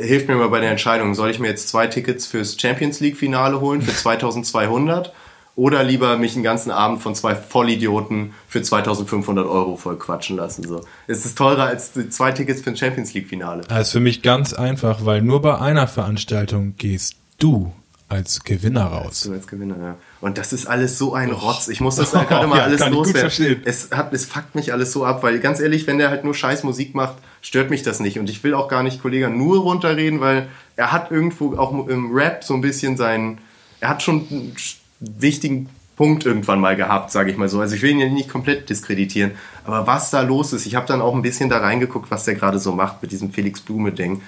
[0.01, 3.17] hilft mir mal bei der Entscheidung, soll ich mir jetzt zwei Tickets fürs Champions League
[3.17, 5.13] Finale holen für 2200
[5.55, 10.67] oder lieber mich einen ganzen Abend von zwei Vollidioten für 2500 Euro voll quatschen lassen.
[10.67, 10.81] So.
[11.05, 13.61] Es ist teurer als zwei Tickets für ein Champions League Finale.
[13.69, 17.71] Das ist für mich ganz einfach, weil nur bei einer Veranstaltung gehst du
[18.09, 19.21] als Gewinner raus.
[19.21, 19.95] Du als Gewinner, ja.
[20.19, 21.67] Und das ist alles so ein Rotz.
[21.67, 23.61] Ich muss das oh, gerade mal ja, alles loswerden.
[23.65, 26.33] Es, hat, es fuckt mich alles so ab, weil ganz ehrlich, wenn der halt nur
[26.33, 28.19] scheiß Musik macht, stört mich das nicht.
[28.19, 32.11] Und ich will auch gar nicht Kollege nur runterreden, weil er hat irgendwo auch im
[32.11, 33.37] Rap so ein bisschen seinen,
[33.79, 34.55] er hat schon einen
[34.99, 37.59] wichtigen Punkt irgendwann mal gehabt, sage ich mal so.
[37.59, 39.31] Also ich will ihn ja nicht komplett diskreditieren,
[39.65, 42.35] aber was da los ist, ich habe dann auch ein bisschen da reingeguckt, was der
[42.35, 44.21] gerade so macht mit diesem Felix Blume Ding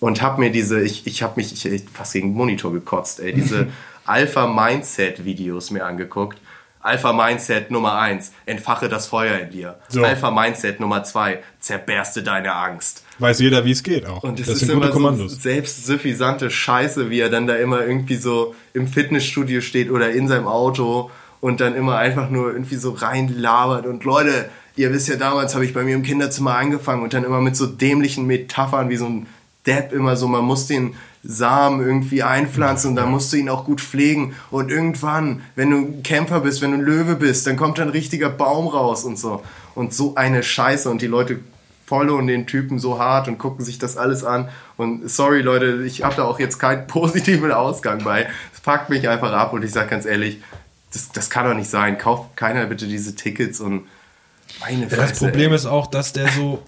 [0.00, 3.32] und habe mir diese, ich, ich habe mich ich, fast gegen den Monitor gekotzt, ey,
[3.32, 3.68] diese
[4.06, 6.38] Alpha Mindset Videos mir angeguckt
[6.84, 9.76] Alpha Mindset Nummer eins, entfache das Feuer in dir.
[9.88, 10.04] So.
[10.04, 13.04] Alpha Mindset Nummer zwei, zerberste deine Angst.
[13.18, 14.22] Weiß jeder, wie es geht auch.
[14.22, 15.32] Und das, das ist immer Kommandos.
[15.32, 20.28] so selbstsuffisante Scheiße, wie er dann da immer irgendwie so im Fitnessstudio steht oder in
[20.28, 25.16] seinem Auto und dann immer einfach nur irgendwie so reinlabert und Leute, ihr wisst ja,
[25.16, 28.90] damals habe ich bei mir im Kinderzimmer angefangen und dann immer mit so dämlichen Metaphern
[28.90, 29.26] wie so ein
[29.66, 33.64] Depp immer so, man muss den Samen irgendwie einpflanzen und dann musst du ihn auch
[33.64, 34.34] gut pflegen.
[34.50, 37.88] Und irgendwann, wenn du ein Kämpfer bist, wenn du ein Löwe bist, dann kommt ein
[37.88, 39.42] richtiger Baum raus und so.
[39.74, 41.40] Und so eine Scheiße und die Leute
[41.86, 44.48] followen den Typen so hart und gucken sich das alles an.
[44.76, 48.28] Und sorry Leute, ich habe da auch jetzt keinen positiven Ausgang bei.
[48.52, 50.40] Es packt mich einfach ab und ich sage ganz ehrlich,
[50.92, 51.98] das, das kann doch nicht sein.
[51.98, 53.86] Kauft keiner bitte diese Tickets und
[54.60, 56.62] meine Fresse, Das Problem ist auch, dass der so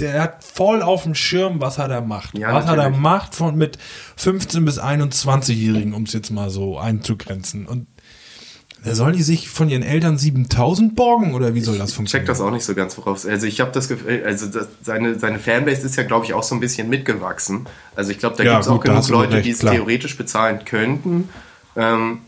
[0.00, 2.36] der hat voll auf dem Schirm, was er da macht.
[2.38, 2.84] Ja, was natürlich.
[2.86, 3.78] er da macht von mit
[4.16, 7.66] 15 bis 21-Jährigen, um es jetzt mal so einzugrenzen.
[7.66, 7.86] Und
[8.84, 12.24] da sollen die sich von ihren Eltern 7000 borgen oder wie soll das funktionieren?
[12.24, 13.26] Ich check das auch nicht so ganz worauf.
[13.26, 16.44] Also ich habe das Gefühl, also das, seine, seine Fanbase ist ja, glaube ich, auch
[16.44, 17.66] so ein bisschen mitgewachsen.
[17.96, 21.28] Also ich glaube, da ja, gibt es auch genug Leute, die es theoretisch bezahlen könnten.
[21.76, 22.20] Ähm,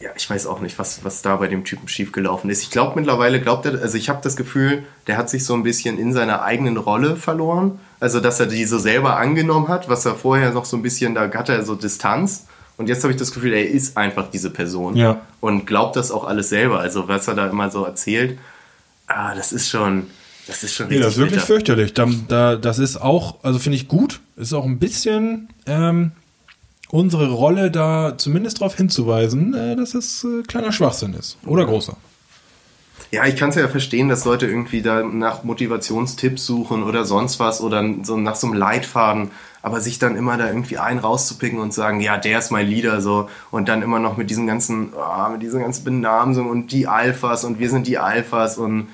[0.00, 2.62] ja, ich weiß auch nicht, was, was da bei dem Typen schiefgelaufen ist.
[2.62, 5.64] Ich glaube mittlerweile, glaubt er, also ich habe das Gefühl, der hat sich so ein
[5.64, 7.80] bisschen in seiner eigenen Rolle verloren.
[7.98, 11.16] Also, dass er die so selber angenommen hat, was er vorher noch so ein bisschen,
[11.16, 12.46] da hatte er so Distanz.
[12.76, 14.94] Und jetzt habe ich das Gefühl, er ist einfach diese Person.
[14.94, 15.20] Ja.
[15.40, 16.78] Und glaubt das auch alles selber.
[16.78, 18.38] Also, was er da immer so erzählt,
[19.08, 20.06] ah, das ist schon,
[20.46, 21.00] das ist schon richtig.
[21.00, 21.46] Nee, das ist wirklich bitter.
[21.46, 21.94] fürchterlich.
[21.94, 26.12] Da, da, das ist auch, also finde ich gut, ist auch ein bisschen, ähm,
[26.90, 31.38] unsere Rolle da zumindest darauf hinzuweisen, äh, dass es äh, kleiner Schwachsinn ist.
[31.46, 31.96] Oder großer.
[33.10, 37.40] Ja, ich kann es ja verstehen, dass Leute irgendwie da nach Motivationstipps suchen oder sonst
[37.40, 39.30] was oder so nach so einem Leitfaden,
[39.62, 43.00] aber sich dann immer da irgendwie einen rauszupicken und sagen, ja, der ist mein Leader
[43.00, 46.86] so und dann immer noch mit diesen ganzen, oh, mit diesen ganzen Benamsungen und die
[46.86, 48.88] Alphas und wir sind die Alphas und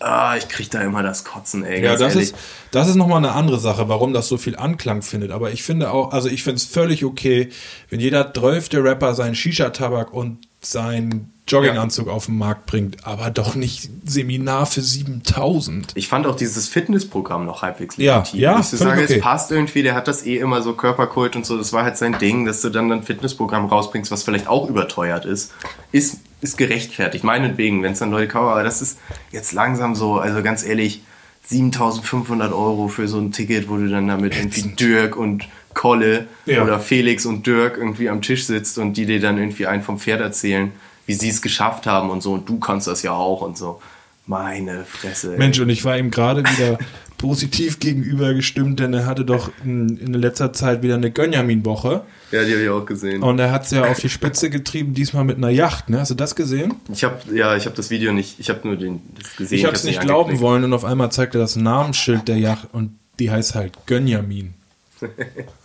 [0.00, 1.82] Ah, ich krieg da immer das Kotzen, ey.
[1.82, 2.30] Ja, das ehrlich.
[2.30, 2.36] ist,
[2.70, 5.32] das ist nochmal eine andere Sache, warum das so viel Anklang findet.
[5.32, 7.48] Aber ich finde auch, also ich finde es völlig okay,
[7.90, 12.12] wenn jeder drölfte Rapper seinen Shisha-Tabak und sein Jogginganzug ja.
[12.12, 15.92] auf den Markt bringt, aber doch nicht Seminar für 7000.
[15.94, 18.40] Ich fand auch dieses Fitnessprogramm noch halbwegs legitim.
[18.40, 19.14] Ja, ja, ich sage, okay.
[19.14, 21.96] es passt irgendwie, der hat das eh immer so Körperkult und so, das war halt
[21.96, 25.52] sein Ding, dass du dann ein Fitnessprogramm rausbringst, was vielleicht auch überteuert ist.
[25.90, 28.98] Ist ist gerechtfertigt, meinetwegen, wenn es dann Leute kaufen, aber das ist
[29.32, 31.02] jetzt langsam so, also ganz ehrlich,
[31.46, 36.62] 7500 Euro für so ein Ticket, wo du dann damit irgendwie Dirk und Kolle ja.
[36.62, 39.98] oder Felix und Dirk irgendwie am Tisch sitzt und die dir dann irgendwie einen vom
[39.98, 40.72] Pferd erzählen,
[41.06, 43.80] wie sie es geschafft haben und so und du kannst das ja auch und so.
[44.26, 45.32] Meine Fresse.
[45.32, 45.38] Ey.
[45.38, 46.78] Mensch, und ich war ihm gerade wieder
[47.18, 52.02] positiv gegenüber gestimmt, denn er hatte doch in, in letzter Zeit wieder eine Gönjamin-Woche.
[52.30, 53.22] Ja, die habe ich auch gesehen.
[53.22, 55.90] Und er hat es ja auf die Spitze getrieben, diesmal mit einer Yacht.
[55.90, 56.00] Ne?
[56.00, 56.74] Hast du das gesehen?
[56.92, 59.58] Ich habe ja, ich habe das Video nicht, ich habe nur den das gesehen.
[59.58, 62.98] Ich habe es nicht glauben wollen und auf einmal zeigte das Namensschild der Yacht und
[63.18, 64.54] die heißt halt Gönjamin.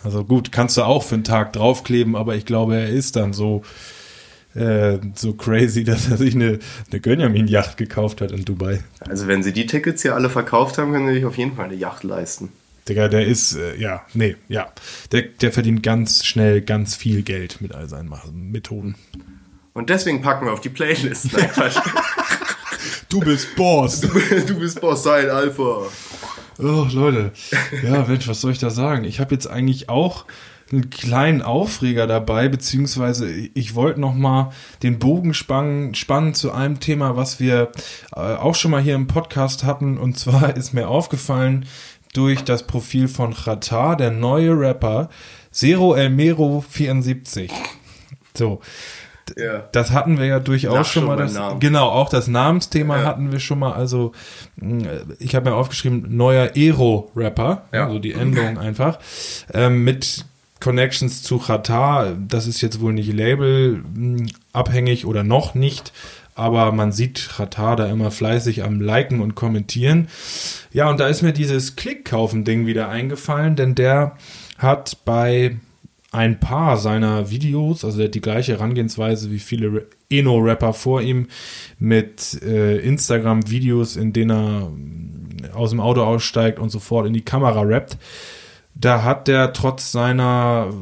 [0.04, 3.34] Also gut, kannst du auch für einen Tag draufkleben, aber ich glaube, er ist dann
[3.34, 3.64] so,
[4.56, 6.60] äh, so crazy, dass er sich eine,
[6.92, 8.84] eine Gönjamin-Yacht gekauft hat in Dubai.
[9.00, 11.66] Also wenn sie die Tickets hier alle verkauft haben, können sie sich auf jeden Fall
[11.66, 12.50] eine Yacht leisten.
[12.88, 14.72] Digga, der ist, äh, ja, nee, ja.
[15.12, 18.96] Der, der verdient ganz schnell ganz viel Geld mit all seinen Methoden.
[19.74, 21.32] Und deswegen packen wir auf die Playlist.
[21.34, 21.50] Nein,
[23.10, 24.02] du bist Boss.
[24.02, 25.88] Du, du bist Boss, sein Alpha.
[26.60, 27.32] Oh, Leute.
[27.84, 29.06] Ja, Mensch, was soll ich da sagen?
[29.06, 30.26] Ich habe jetzt eigentlich auch
[30.72, 36.80] einen kleinen Aufreger dabei, beziehungsweise ich wollte noch mal den Bogen spannen, spannen zu einem
[36.80, 37.72] Thema, was wir
[38.16, 39.98] äh, auch schon mal hier im Podcast hatten.
[39.98, 41.66] Und zwar ist mir aufgefallen
[42.14, 45.10] durch das Profil von Chata, der neue Rapper,
[45.52, 47.52] Zero Elmero 74.
[48.36, 48.62] So.
[49.38, 49.64] Ja.
[49.72, 51.18] Das hatten wir ja durchaus Nach schon mal.
[51.18, 53.06] Das, genau, auch das Namensthema ja.
[53.06, 53.74] hatten wir schon mal.
[53.74, 54.12] Also,
[55.20, 57.86] ich habe mir aufgeschrieben, neuer Ero-Rapper, ja.
[57.86, 59.00] also die Endung einfach,
[59.54, 60.26] ähm, mit
[60.64, 62.16] Connections zu Chata.
[62.18, 65.92] Das ist jetzt wohl nicht labelabhängig oder noch nicht,
[66.36, 70.08] aber man sieht Chata da immer fleißig am Liken und Kommentieren.
[70.72, 74.16] Ja, und da ist mir dieses Klickkaufen-Ding wieder eingefallen, denn der
[74.58, 75.58] hat bei
[76.14, 81.28] ein paar seiner Videos, also er hat die gleiche Herangehensweise wie viele Eno-Rapper vor ihm,
[81.78, 84.72] mit äh, Instagram-Videos, in denen er
[85.50, 87.98] äh, aus dem Auto aussteigt und sofort in die Kamera rappt.
[88.76, 90.74] Da hat der trotz seiner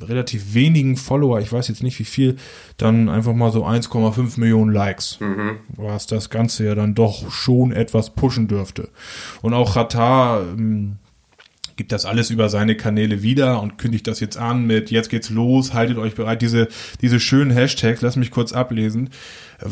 [0.00, 2.36] relativ wenigen Follower, ich weiß jetzt nicht wie viel,
[2.76, 5.18] dann einfach mal so 1,5 Millionen Likes.
[5.20, 5.58] Mhm.
[5.76, 8.88] Was das Ganze ja dann doch schon etwas pushen dürfte.
[9.42, 10.96] Und auch Ratar ähm,
[11.76, 15.30] gibt das alles über seine Kanäle wieder und kündigt das jetzt an mit jetzt geht's
[15.30, 16.42] los, haltet euch bereit.
[16.42, 16.68] Diese,
[17.00, 19.08] diese schönen Hashtags, lass mich kurz ablesen.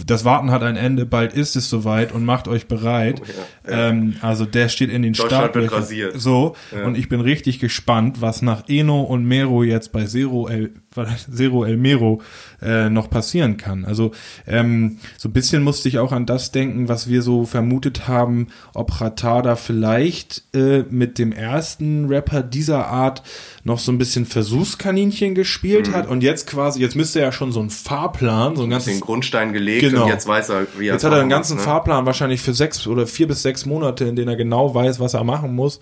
[0.06, 3.22] Das Warten hat ein Ende, bald ist es soweit und macht euch bereit.
[3.22, 3.88] Oh, ja.
[3.88, 5.84] Ähm, also der steht in den Startlöchern.
[6.14, 6.84] So, ja.
[6.84, 10.72] und ich bin richtig gespannt, was nach Eno und Mero jetzt bei Zero El,
[11.32, 12.20] Zero El Mero
[12.60, 13.84] äh, noch passieren kann.
[13.84, 14.12] Also
[14.46, 18.48] ähm, so ein bisschen musste ich auch an das denken, was wir so vermutet haben,
[18.74, 23.22] ob Ratada vielleicht äh, mit dem ersten Rapper dieser Art
[23.64, 25.94] noch so ein bisschen Versuchskaninchen gespielt mhm.
[25.94, 28.94] hat und jetzt quasi, jetzt müsste er ja schon so einen Fahrplan, so ein ganzes...
[28.94, 30.04] Den Grundstein gelegt genau.
[30.04, 31.70] und jetzt weiß er, wie er Jetzt hat er einen ganzen muss, ne?
[31.70, 35.14] Fahrplan wahrscheinlich für sechs oder vier bis sechs Monate, in denen er genau weiß, was
[35.14, 35.80] er machen muss.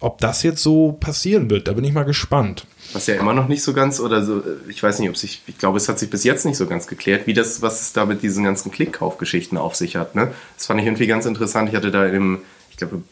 [0.00, 2.66] Ob das jetzt so passieren wird, da bin ich mal gespannt.
[2.92, 5.58] Was ja immer noch nicht so ganz, oder so, ich weiß nicht, ob sich, ich
[5.58, 8.04] glaube, es hat sich bis jetzt nicht so ganz geklärt, wie das, was es da
[8.04, 10.14] mit diesen ganzen Klickkaufgeschichten auf sich hat.
[10.14, 10.32] Ne?
[10.56, 11.68] Das fand ich irgendwie ganz interessant.
[11.68, 12.38] Ich hatte da im,
[12.70, 13.02] ich glaube,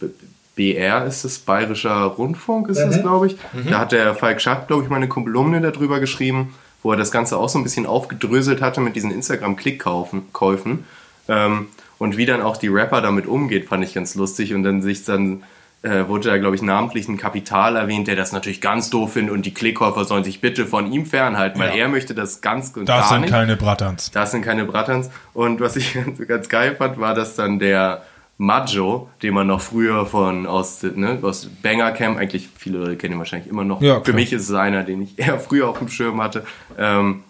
[0.57, 3.03] BR ist es, Bayerischer Rundfunk ist es, mhm.
[3.03, 3.37] glaube ich.
[3.53, 3.71] Mhm.
[3.71, 7.11] Da hat der Falk Schacht, glaube ich, mal eine Kolumne darüber geschrieben, wo er das
[7.11, 10.85] Ganze auch so ein bisschen aufgedröselt hatte mit diesen Instagram-Klickkäufen.
[11.29, 11.67] Ähm,
[11.99, 14.55] und wie dann auch die Rapper damit umgeht, fand ich ganz lustig.
[14.55, 15.43] Und dann sich dann
[15.83, 19.35] äh, wurde da, glaube ich, namentlich ein Kapital erwähnt, der das natürlich ganz doof findet
[19.35, 21.85] und die Klickkäufer sollen sich bitte von ihm fernhalten, weil ja.
[21.85, 23.31] er möchte das ganz Das sind nicht.
[23.31, 24.11] keine Brattans.
[24.11, 25.11] Das sind keine Brattans.
[25.33, 28.03] Und was ich ganz, ganz geil fand, war, dass dann der
[28.37, 33.15] Maggio, den man noch früher von aus, ne, aus Banger Camp, eigentlich viele Leute kennen
[33.15, 33.81] ihn wahrscheinlich immer noch.
[33.81, 36.45] Ja, Für mich ist es einer, den ich eher früher auf dem Schirm hatte.
[36.77, 37.23] Ähm,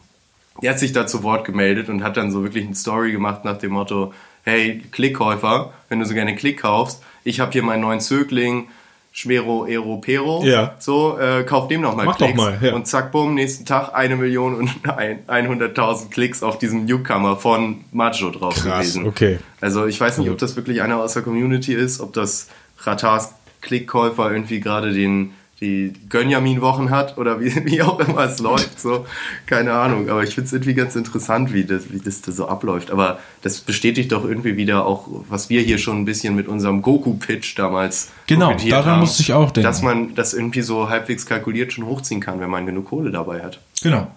[0.62, 3.44] der hat sich da zu Wort gemeldet und hat dann so wirklich eine Story gemacht
[3.44, 4.14] nach dem Motto,
[4.44, 8.68] hey, Klickkäufer, wenn du so gerne Klick kaufst, ich habe hier meinen neuen Zögling,
[9.16, 10.42] Schmero Ero Pero.
[10.44, 10.74] Ja.
[10.80, 12.32] So, äh, kauf dem noch mal Mach Klicks.
[12.34, 12.74] Doch mal, ja.
[12.74, 18.30] Und zack, bumm, nächsten Tag eine Million und 100.000 Klicks auf diesem Newcomer von Macho
[18.30, 19.06] drauf Krass, gewesen.
[19.06, 19.38] okay.
[19.60, 22.48] Also ich weiß nicht, ob das wirklich einer aus der Community ist, ob das
[22.80, 28.80] Ratars Klickkäufer irgendwie gerade den die Gönjamin-Wochen hat oder wie, wie auch immer es läuft.
[28.80, 29.06] So,
[29.46, 30.08] keine Ahnung.
[30.08, 32.90] Aber ich finde es irgendwie ganz interessant, wie das, wie das da so abläuft.
[32.90, 36.82] Aber das bestätigt doch irgendwie wieder auch, was wir hier schon ein bisschen mit unserem
[36.82, 39.66] Goku-Pitch damals Genau, daran haben, musste ich auch denken.
[39.66, 43.42] Dass man das irgendwie so halbwegs kalkuliert schon hochziehen kann, wenn man genug Kohle dabei
[43.42, 43.60] hat.
[43.82, 44.08] Genau.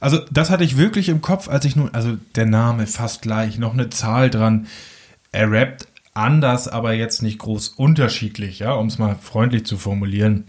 [0.00, 3.58] Also das hatte ich wirklich im Kopf, als ich nun, also der Name fast gleich,
[3.58, 4.68] noch eine Zahl dran.
[5.32, 10.44] Er rappt anders, aber jetzt nicht groß unterschiedlich, ja, um es mal freundlich zu formulieren.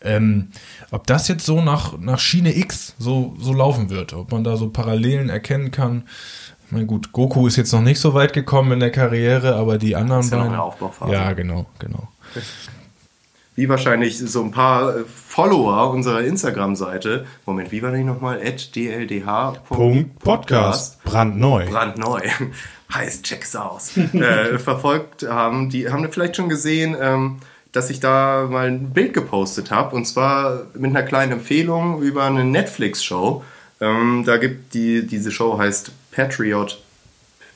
[0.00, 0.48] Ähm,
[0.90, 4.56] ob das jetzt so nach, nach Schiene X so, so laufen wird, ob man da
[4.56, 6.04] so Parallelen erkennen kann.
[6.66, 9.78] Ich meine, gut, Goku ist jetzt noch nicht so weit gekommen in der Karriere, aber
[9.78, 10.52] die anderen ist ja beiden.
[10.52, 12.08] Noch Ja, genau, genau.
[13.58, 17.26] Wie wahrscheinlich so ein paar äh, Follower unserer Instagram-Seite.
[17.44, 18.38] Moment, wie war die nochmal?
[18.38, 21.02] dldh.podcast.
[21.02, 21.66] Brandneu.
[21.66, 22.20] Brandneu.
[22.94, 23.96] heißt, check's aus.
[23.96, 25.70] äh, verfolgt haben.
[25.70, 27.38] Die haben vielleicht schon gesehen, ähm,
[27.78, 32.24] dass ich da mal ein Bild gepostet habe und zwar mit einer kleinen Empfehlung über
[32.24, 33.44] eine Netflix-Show.
[33.80, 36.82] Ähm, da gibt die, diese Show heißt Patriot,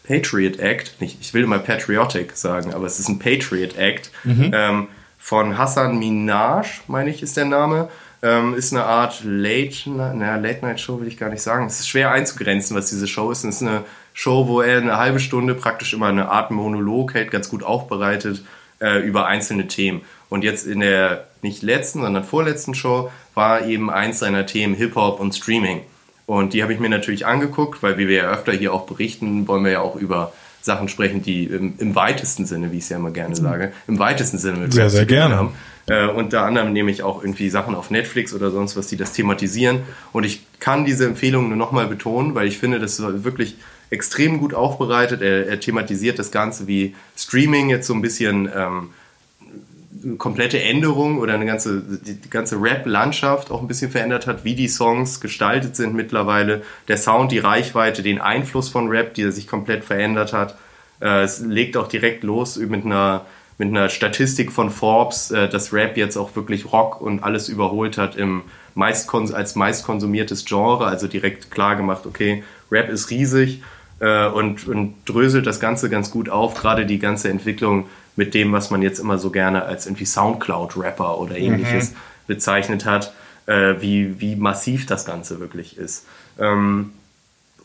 [0.06, 1.00] Patriot Act.
[1.00, 4.12] Nicht, ich will immer Patriotic sagen, aber es ist ein Patriot Act.
[4.22, 4.52] Mhm.
[4.54, 7.88] Ähm, von Hassan Minaj, meine ich, ist der Name.
[8.22, 11.66] Ähm, ist eine Art Late, naja, Late Night Show will ich gar nicht sagen.
[11.66, 13.42] Es ist schwer einzugrenzen, was diese Show ist.
[13.42, 13.82] Es ist eine
[14.14, 18.44] Show, wo er eine halbe Stunde praktisch immer eine Art Monolog hält, ganz gut aufbereitet
[18.82, 20.02] äh, über einzelne Themen.
[20.28, 25.20] Und jetzt in der nicht letzten, sondern vorletzten Show war eben eins seiner Themen Hip-Hop
[25.20, 25.80] und Streaming.
[26.26, 29.48] Und die habe ich mir natürlich angeguckt, weil wie wir ja öfter hier auch berichten,
[29.48, 32.88] wollen wir ja auch über Sachen sprechen, die im, im weitesten Sinne, wie ich es
[32.88, 35.36] ja immer gerne sage, im weitesten Sinne mit Sehr, sehr gerne.
[35.36, 35.54] haben.
[35.86, 39.12] Äh, unter anderem nehme ich auch irgendwie Sachen auf Netflix oder sonst was, die das
[39.12, 39.80] thematisieren.
[40.12, 43.56] Und ich kann diese Empfehlung nur nochmal betonen, weil ich finde, das ist wirklich
[43.92, 45.20] extrem gut aufbereitet.
[45.20, 51.35] Er, er, thematisiert das Ganze wie Streaming jetzt so ein bisschen ähm, komplette Änderung oder
[51.35, 55.76] eine ganze, die, die ganze Rap-Landschaft auch ein bisschen verändert hat, wie die Songs gestaltet
[55.76, 60.57] sind mittlerweile, der Sound, die Reichweite, den Einfluss von Rap, die sich komplett verändert hat.
[61.00, 63.26] Äh, es legt auch direkt los mit einer,
[63.59, 67.98] mit einer Statistik von Forbes, äh, dass Rap jetzt auch wirklich Rock und alles überholt
[67.98, 68.42] hat im
[68.74, 73.61] meist als meist konsumiertes Genre, also direkt klar gemacht, okay, Rap ist riesig
[74.02, 77.86] äh, und, und dröselt das Ganze ganz gut auf, gerade die ganze Entwicklung
[78.16, 81.96] mit dem, was man jetzt immer so gerne als irgendwie Soundcloud-Rapper oder ähnliches mhm.
[82.26, 83.14] bezeichnet hat,
[83.46, 86.04] äh, wie, wie massiv das Ganze wirklich ist.
[86.38, 86.92] Ähm,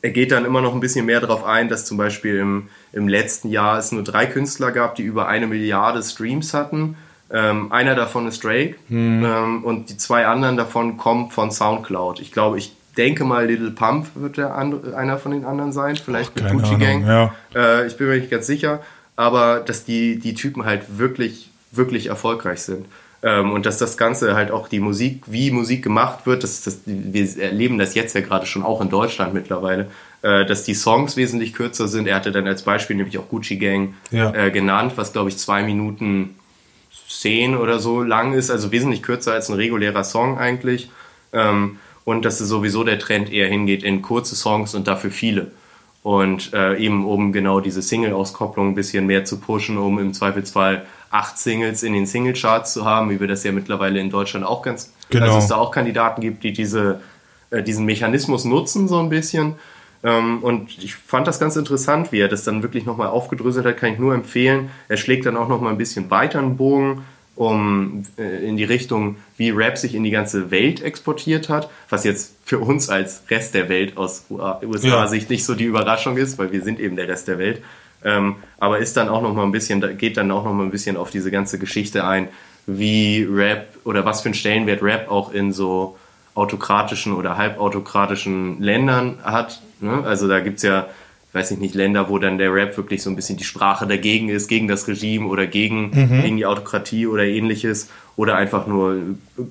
[0.04, 3.08] er geht dann immer noch ein bisschen mehr darauf ein, dass zum Beispiel im, im
[3.08, 6.97] letzten Jahr es nur drei Künstler gab, die über eine Milliarde Streams hatten.
[7.32, 9.26] Ähm, einer davon ist Drake mhm.
[9.26, 12.19] ähm, und die zwei anderen davon kommen von Soundcloud.
[12.19, 15.96] Ich glaube, ich denke mal, Little Pump wird der andere, einer von den anderen sein,
[15.96, 17.06] vielleicht Ach, mit Gucci Gang.
[17.06, 17.34] Ja.
[17.56, 18.82] Äh, ich bin mir nicht ganz sicher
[19.18, 22.86] aber dass die, die Typen halt wirklich, wirklich erfolgreich sind.
[23.24, 26.80] Ähm, und dass das Ganze halt auch die Musik, wie Musik gemacht wird, das, das,
[26.86, 29.90] wir erleben das jetzt ja gerade schon auch in Deutschland mittlerweile,
[30.22, 32.08] äh, dass die Songs wesentlich kürzer sind.
[32.08, 34.32] Er hatte dann als Beispiel nämlich auch Gucci Gang ja.
[34.34, 36.36] äh, genannt, was glaube ich zwei Minuten
[37.10, 40.92] zehn oder so lang ist, also wesentlich kürzer als ein regulärer Song eigentlich.
[41.34, 45.52] Ähm, und dass es sowieso der Trend eher hingeht in kurze Songs und dafür viele
[46.04, 50.86] und äh, eben um genau diese Single-Auskopplung ein bisschen mehr zu pushen, um im Zweifelsfall
[51.12, 54.62] acht Singles in den Single-Charts zu haben, wie wir das ja mittlerweile in Deutschland auch
[54.62, 55.26] ganz, genau.
[55.26, 57.02] also es da auch Kandidaten gibt, die diese,
[57.50, 59.56] äh, diesen Mechanismus nutzen so ein bisschen.
[60.02, 63.76] Ähm, und ich fand das ganz interessant, wie er das dann wirklich nochmal aufgedröselt hat,
[63.76, 64.70] kann ich nur empfehlen.
[64.88, 67.04] Er schlägt dann auch nochmal ein bisschen weiter einen Bogen
[67.38, 72.04] um äh, in die Richtung, wie Rap sich in die ganze Welt exportiert hat, was
[72.04, 75.34] jetzt für uns als Rest der Welt aus USA-Sicht ja.
[75.34, 77.62] nicht so die Überraschung ist, weil wir sind eben der Rest der Welt.
[78.04, 80.71] Ähm, aber ist dann auch noch mal ein bisschen, geht dann auch noch mal ein
[80.71, 82.28] bisschen auf diese ganze Geschichte ein,
[82.65, 85.97] wie Rap oder was für einen Stellenwert Rap auch in so
[86.34, 89.62] autokratischen oder halbautokratischen Ländern hat.
[89.80, 90.04] Ne?
[90.06, 90.88] Also da gibt's ja
[91.38, 94.30] weiß ich nicht, Länder, wo dann der Rap wirklich so ein bisschen die Sprache dagegen
[94.30, 96.21] ist, gegen das Regime oder gegen, mhm.
[96.23, 98.97] gegen die Autokratie oder ähnliches oder einfach nur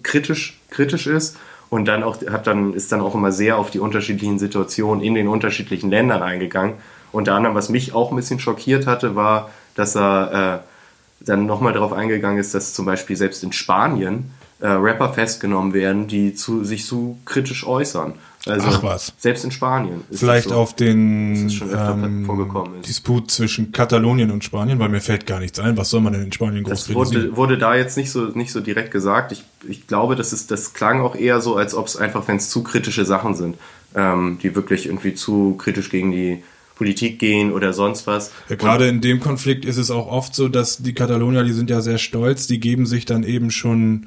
[0.03, 1.37] kritisch, kritisch ist
[1.71, 5.15] und dann auch hat dann ist dann auch immer sehr auf die unterschiedlichen Situationen in
[5.15, 6.75] den unterschiedlichen Ländern eingegangen.
[7.13, 11.73] Unter anderem, was mich auch ein bisschen schockiert hatte, war, dass er äh, dann nochmal
[11.73, 16.65] darauf eingegangen ist, dass zum Beispiel selbst in Spanien äh, Rapper festgenommen werden, die zu,
[16.65, 18.15] sich zu kritisch äußern.
[18.47, 19.13] Also Ach was.
[19.19, 20.05] Selbst in Spanien.
[20.11, 25.59] Vielleicht so, auf den ähm, Disput zwischen Katalonien und Spanien, weil mir fällt gar nichts
[25.59, 25.77] ein.
[25.77, 28.53] Was soll man denn in Spanien groß Das wurde, wurde, da jetzt nicht so, nicht
[28.53, 29.33] so direkt gesagt.
[29.33, 32.37] Ich, ich glaube, das, ist, das klang auch eher so, als ob es einfach, wenn
[32.37, 33.57] es zu kritische Sachen sind,
[33.97, 36.45] ähm, die wirklich irgendwie zu kritisch gegen die
[36.77, 38.31] Politik gehen oder sonst was.
[38.49, 41.69] Ja, gerade in dem Konflikt ist es auch oft so, dass die Katalonier, die sind
[41.69, 44.07] ja sehr stolz, die geben sich dann eben schon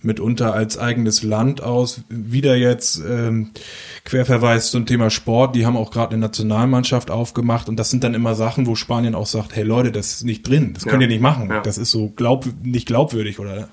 [0.00, 2.02] mitunter als eigenes Land aus.
[2.08, 3.50] Wieder jetzt ähm,
[4.04, 5.56] Querverweis zum Thema Sport.
[5.56, 9.14] Die haben auch gerade eine Nationalmannschaft aufgemacht und das sind dann immer Sachen, wo Spanien
[9.14, 11.08] auch sagt, hey Leute, das ist nicht drin, das könnt ja.
[11.08, 11.50] ihr nicht machen.
[11.50, 11.60] Ja.
[11.60, 13.68] Das ist so glaub, nicht glaubwürdig oder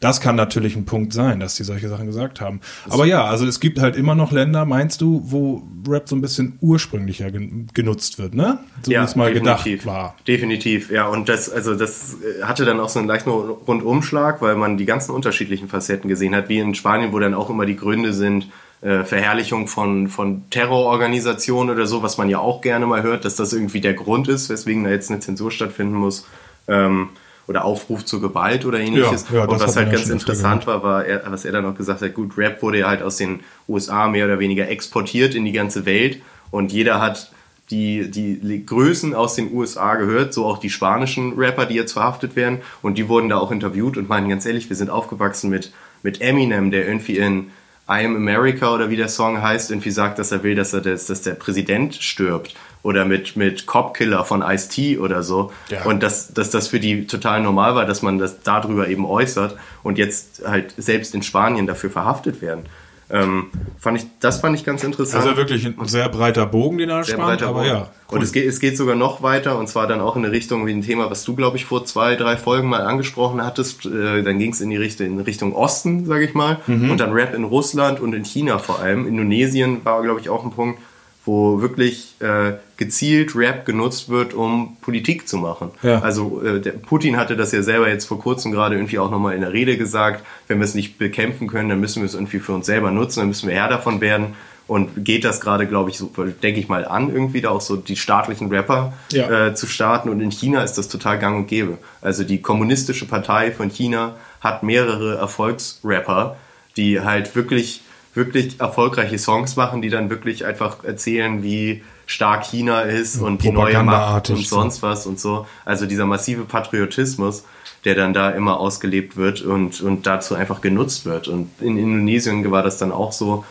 [0.00, 2.60] das kann natürlich ein Punkt sein, dass die solche Sachen gesagt haben.
[2.88, 6.20] Aber ja, also es gibt halt immer noch Länder, meinst du, wo Rap so ein
[6.20, 8.58] bisschen ursprünglicher genutzt wird, ne?
[8.82, 9.64] So ja, wie es mal definitiv.
[9.64, 10.16] gedacht war.
[10.26, 11.06] Definitiv, ja.
[11.06, 14.86] Und das, also das äh, hatte dann auch so einen leichten Rundumschlag, weil man die
[14.86, 18.48] ganzen unterschiedlichen Facetten gesehen hat, wie in Spanien, wo dann auch immer die Gründe sind,
[18.84, 23.36] äh, Verherrlichung von, von Terrororganisationen oder so, was man ja auch gerne mal hört, dass
[23.36, 26.26] das irgendwie der Grund ist, weswegen da jetzt eine Zensur stattfinden muss.
[26.68, 27.08] Ähm,
[27.46, 29.26] oder Aufruf zur Gewalt oder ähnliches.
[29.30, 32.02] Ja, ja, und was halt ganz interessant war, war, er, was er dann auch gesagt
[32.02, 35.52] hat, gut, Rap wurde ja halt aus den USA mehr oder weniger exportiert in die
[35.52, 36.20] ganze Welt
[36.50, 37.30] und jeder hat
[37.70, 42.36] die, die Größen aus den USA gehört, so auch die spanischen Rapper, die jetzt verhaftet
[42.36, 45.72] werden und die wurden da auch interviewt und meinen ganz ehrlich, wir sind aufgewachsen mit,
[46.02, 47.50] mit Eminem, der irgendwie in
[47.88, 50.80] I Am America oder wie der Song heißt, irgendwie sagt, dass er will, dass, er
[50.80, 52.54] das, dass der Präsident stirbt.
[52.84, 55.50] Oder mit, mit Cop Killer von Ice-T oder so.
[55.68, 55.82] Ja.
[55.84, 59.56] Und dass, dass das für die total normal war, dass man das darüber eben äußert
[59.82, 62.64] und jetzt halt selbst in Spanien dafür verhaftet werden.
[63.10, 63.46] Ähm,
[63.78, 65.24] fand ich, das fand ich ganz interessant.
[65.24, 67.68] Also wirklich ein sehr breiter Bogen, den er Sehr spannt, breiter aber Bogen.
[67.68, 67.90] ja.
[68.08, 70.66] Und es geht, es geht sogar noch weiter und zwar dann auch in eine Richtung
[70.66, 73.86] wie ein Thema, was du, glaube ich, vor zwei, drei Folgen mal angesprochen hattest.
[73.86, 76.60] Äh, dann ging es in die Richtung, in Richtung Osten, sage ich mal.
[76.66, 76.90] Mhm.
[76.90, 79.06] Und dann Rap in Russland und in China vor allem.
[79.06, 80.80] Indonesien war, glaube ich, auch ein Punkt,
[81.26, 85.70] wo wirklich äh, gezielt Rap genutzt wird, um Politik zu machen.
[85.82, 86.00] Ja.
[86.00, 89.34] Also äh, der Putin hatte das ja selber jetzt vor kurzem gerade irgendwie auch nochmal
[89.34, 92.40] in der Rede gesagt, wenn wir es nicht bekämpfen können, dann müssen wir es irgendwie
[92.40, 94.34] für uns selber nutzen, dann müssen wir Herr davon werden.
[94.66, 96.10] Und geht das gerade, glaube ich, so,
[96.42, 99.48] denke ich mal an, irgendwie da auch so die staatlichen Rapper Ja.
[99.48, 100.08] äh, zu starten.
[100.08, 101.76] Und in China ist das total gang und gäbe.
[102.00, 106.36] Also die kommunistische Partei von China hat mehrere Erfolgsrapper,
[106.78, 107.82] die halt wirklich,
[108.14, 113.50] wirklich erfolgreiche Songs machen, die dann wirklich einfach erzählen, wie stark China ist und die
[113.50, 114.56] neue Macht und so.
[114.56, 115.46] sonst was und so.
[115.64, 117.44] Also dieser massive Patriotismus,
[117.84, 121.28] der dann da immer ausgelebt wird und, und dazu einfach genutzt wird.
[121.28, 123.44] Und in Indonesien war das dann auch so,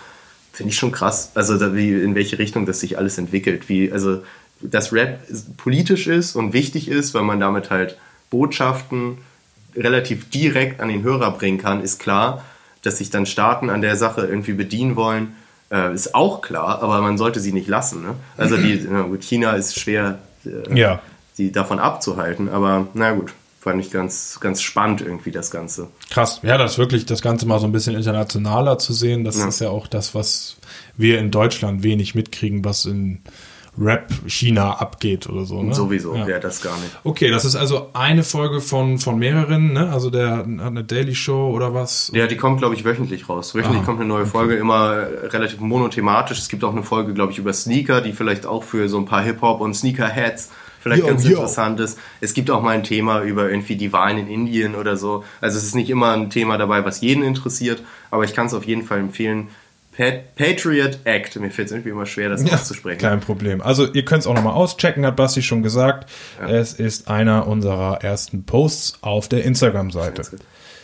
[0.51, 1.32] finde ich schon krass.
[1.36, 3.70] Also da, wie, in welche Richtung das sich alles entwickelt.
[3.70, 4.24] Wie, also
[4.61, 5.20] dass Rap
[5.57, 7.97] politisch ist und wichtig ist, weil man damit halt
[8.30, 9.18] Botschaften
[9.76, 12.43] relativ direkt an den Hörer bringen kann, ist klar.
[12.84, 15.34] Dass sich dann Staaten an der Sache irgendwie bedienen wollen,
[15.71, 18.03] äh, ist auch klar, aber man sollte sie nicht lassen.
[18.03, 18.15] Ne?
[18.38, 21.01] Also die, na gut, China ist schwer, äh, Ja.
[21.34, 25.88] sie davon abzuhalten, aber na gut, fand ich ganz, ganz spannend irgendwie das Ganze.
[26.09, 26.41] Krass.
[26.43, 29.47] Ja, das wirklich das Ganze mal so ein bisschen internationaler zu sehen, das Ja.
[29.47, 30.57] ist ja auch das, was
[30.97, 33.21] wir in Deutschland wenig mitkriegen, was in
[33.78, 35.61] Rap China abgeht oder so.
[35.63, 35.74] Ne?
[35.74, 36.28] Sowieso, ja.
[36.28, 36.39] Ja.
[36.39, 36.91] das gar nicht.
[37.03, 39.91] Okay, das ist also eine Folge von, von mehreren, ne?
[39.91, 42.11] Also der hat eine Daily Show oder was?
[42.13, 43.55] Ja, die kommt, glaube ich, wöchentlich raus.
[43.55, 46.38] Wöchentlich Ah, kommt eine neue Folge, immer äh, relativ monothematisch.
[46.39, 49.05] Es gibt auch eine Folge, glaube ich, über Sneaker, die vielleicht auch für so ein
[49.05, 50.51] paar Hip-Hop- und Sneaker-Heads
[50.84, 51.32] vielleicht Yo, ganz yo.
[51.32, 51.97] interessant ist.
[52.21, 55.24] Es gibt auch mal ein Thema über irgendwie die Wahlen in Indien oder so.
[55.41, 58.53] Also es ist nicht immer ein Thema dabei, was jeden interessiert, aber ich kann es
[58.53, 59.47] auf jeden Fall empfehlen.
[59.95, 61.35] Pat Patriot Act.
[61.39, 62.99] Mir fällt es irgendwie immer schwer, das auszusprechen.
[62.99, 63.61] Kein Problem.
[63.61, 66.09] Also ihr könnt es auch nochmal auschecken, hat Basti schon gesagt.
[66.47, 70.23] Es ist einer unserer ersten Posts auf der Instagram-Seite.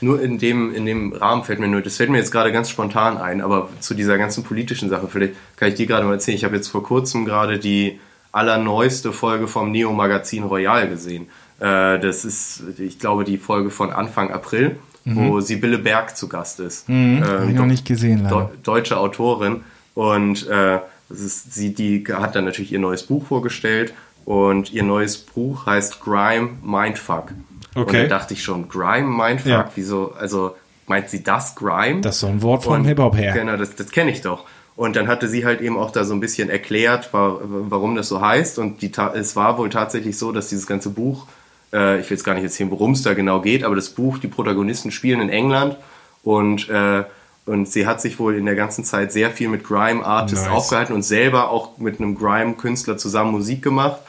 [0.01, 2.69] Nur in dem, in dem Rahmen fällt mir nur, das fällt mir jetzt gerade ganz
[2.69, 6.37] spontan ein, aber zu dieser ganzen politischen Sache, vielleicht kann ich die gerade mal erzählen.
[6.37, 7.99] Ich habe jetzt vor kurzem gerade die
[8.31, 11.27] allerneueste Folge vom Neo Magazin Royal gesehen.
[11.59, 16.59] Äh, das ist, ich glaube, die Folge von Anfang April, wo Sibylle Berg zu Gast
[16.59, 16.87] ist.
[16.89, 18.35] Ähm, Hab ich noch nicht gesehen, leider.
[18.35, 19.61] Deu- deutsche Autorin
[19.95, 20.79] und äh,
[21.09, 23.93] ist, sie die hat dann natürlich ihr neues Buch vorgestellt
[24.25, 27.31] und ihr neues Buch heißt Grime Mindfuck.
[27.75, 28.03] Und Okay.
[28.07, 29.69] da dachte ich schon, Grime Mindfuck, Ja.
[29.75, 30.55] wieso, also
[30.87, 32.01] meint sie das Grime?
[32.01, 33.33] Das ist so ein Wort vom Und- Hip-Hop her.
[33.33, 34.45] Genau, das, das kenne ich doch.
[34.75, 38.07] Und dann hatte sie halt eben auch da so ein bisschen erklärt, wa- warum das
[38.07, 38.59] so heißt.
[38.59, 41.27] Und die, es war wohl tatsächlich so, dass dieses ganze Buch,
[41.73, 44.17] äh, ich will jetzt gar nicht erzählen, worum es da genau geht, aber das Buch,
[44.17, 45.77] die Protagonisten spielen in England
[46.23, 47.03] und, äh,
[47.45, 50.53] und sie hat sich wohl in der ganzen Zeit sehr viel mit Grime-Artists Nice.
[50.53, 54.01] aufgehalten und selber auch mit einem Grime-Künstler zusammen Musik gemacht.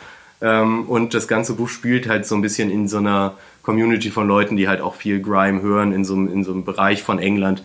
[0.43, 4.27] Ähm, und das ganze Buch spielt halt so ein bisschen in so einer Community von
[4.29, 7.19] Leuten, die halt auch viel Grime hören, in so, einem- in so einem Bereich von
[7.19, 7.63] England,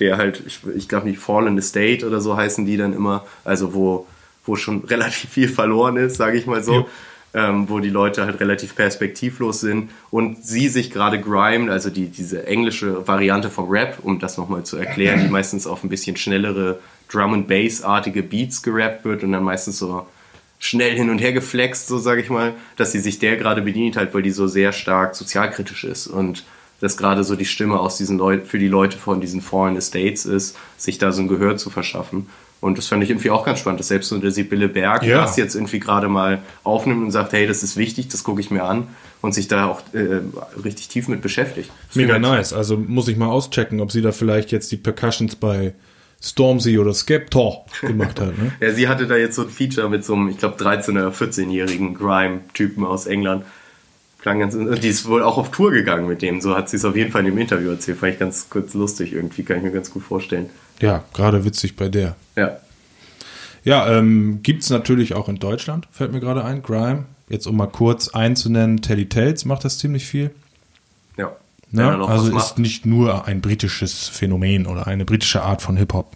[0.00, 3.74] der halt, ich, ich glaube nicht Fallen Estate oder so heißen die dann immer, also
[3.74, 4.06] wo,
[4.44, 6.72] wo schon relativ viel verloren ist, sage ich mal so.
[6.72, 6.88] Jo.
[7.38, 12.06] Ähm, wo die Leute halt relativ perspektivlos sind und sie sich gerade grimen, also die,
[12.06, 16.16] diese englische Variante vom Rap, um das nochmal zu erklären, die meistens auf ein bisschen
[16.16, 16.78] schnellere
[17.12, 20.06] Drum and Bass-artige Beats gerappt wird und dann meistens so
[20.58, 23.98] schnell hin und her geflext, so sage ich mal, dass sie sich der gerade bedient
[23.98, 26.42] hat, weil die so sehr stark sozialkritisch ist und
[26.80, 30.24] das gerade so die Stimme aus diesen Leuten für die Leute von diesen Foreign Estates
[30.24, 32.28] ist, sich da so ein Gehör zu verschaffen.
[32.60, 35.20] Und das fand ich irgendwie auch ganz spannend, dass selbst so der Sibylle Berg Ja.
[35.22, 38.50] das jetzt irgendwie gerade mal aufnimmt und sagt, hey, das ist wichtig, das gucke ich
[38.50, 38.88] mir an
[39.20, 40.20] und sich da auch äh,
[40.64, 41.70] richtig tief mit beschäftigt.
[41.88, 42.52] Das Mega nice.
[42.52, 45.74] Also muss ich mal auschecken, ob sie da vielleicht jetzt die Percussions bei
[46.22, 48.38] Stormzy oder Skeptor gemacht hat.
[48.38, 48.52] Ne?
[48.60, 51.10] Ja, sie hatte da jetzt so ein Feature mit so einem, ich glaube, 13- oder
[51.10, 53.44] 14-jährigen Grime-Typen aus England.
[54.22, 56.40] Klang ganz, und die ist wohl auch auf Tour gegangen mit dem.
[56.40, 57.98] So hat sie es auf jeden Fall in dem Interview erzählt.
[57.98, 60.48] Fand ich ganz kurz lustig irgendwie, kann ich mir ganz gut vorstellen.
[60.80, 62.16] Ja, gerade witzig bei der.
[62.36, 62.56] Ja.
[63.64, 66.62] Ja, ähm, gibt's natürlich auch in Deutschland, fällt mir gerade ein.
[66.62, 67.06] Grime.
[67.28, 70.30] Jetzt um mal kurz einzunennen, Telly Tales macht das ziemlich viel.
[71.16, 71.32] Ja.
[71.72, 72.06] Ne?
[72.06, 76.12] Also ist nicht nur ein britisches Phänomen oder eine britische Art von Hip-Hop.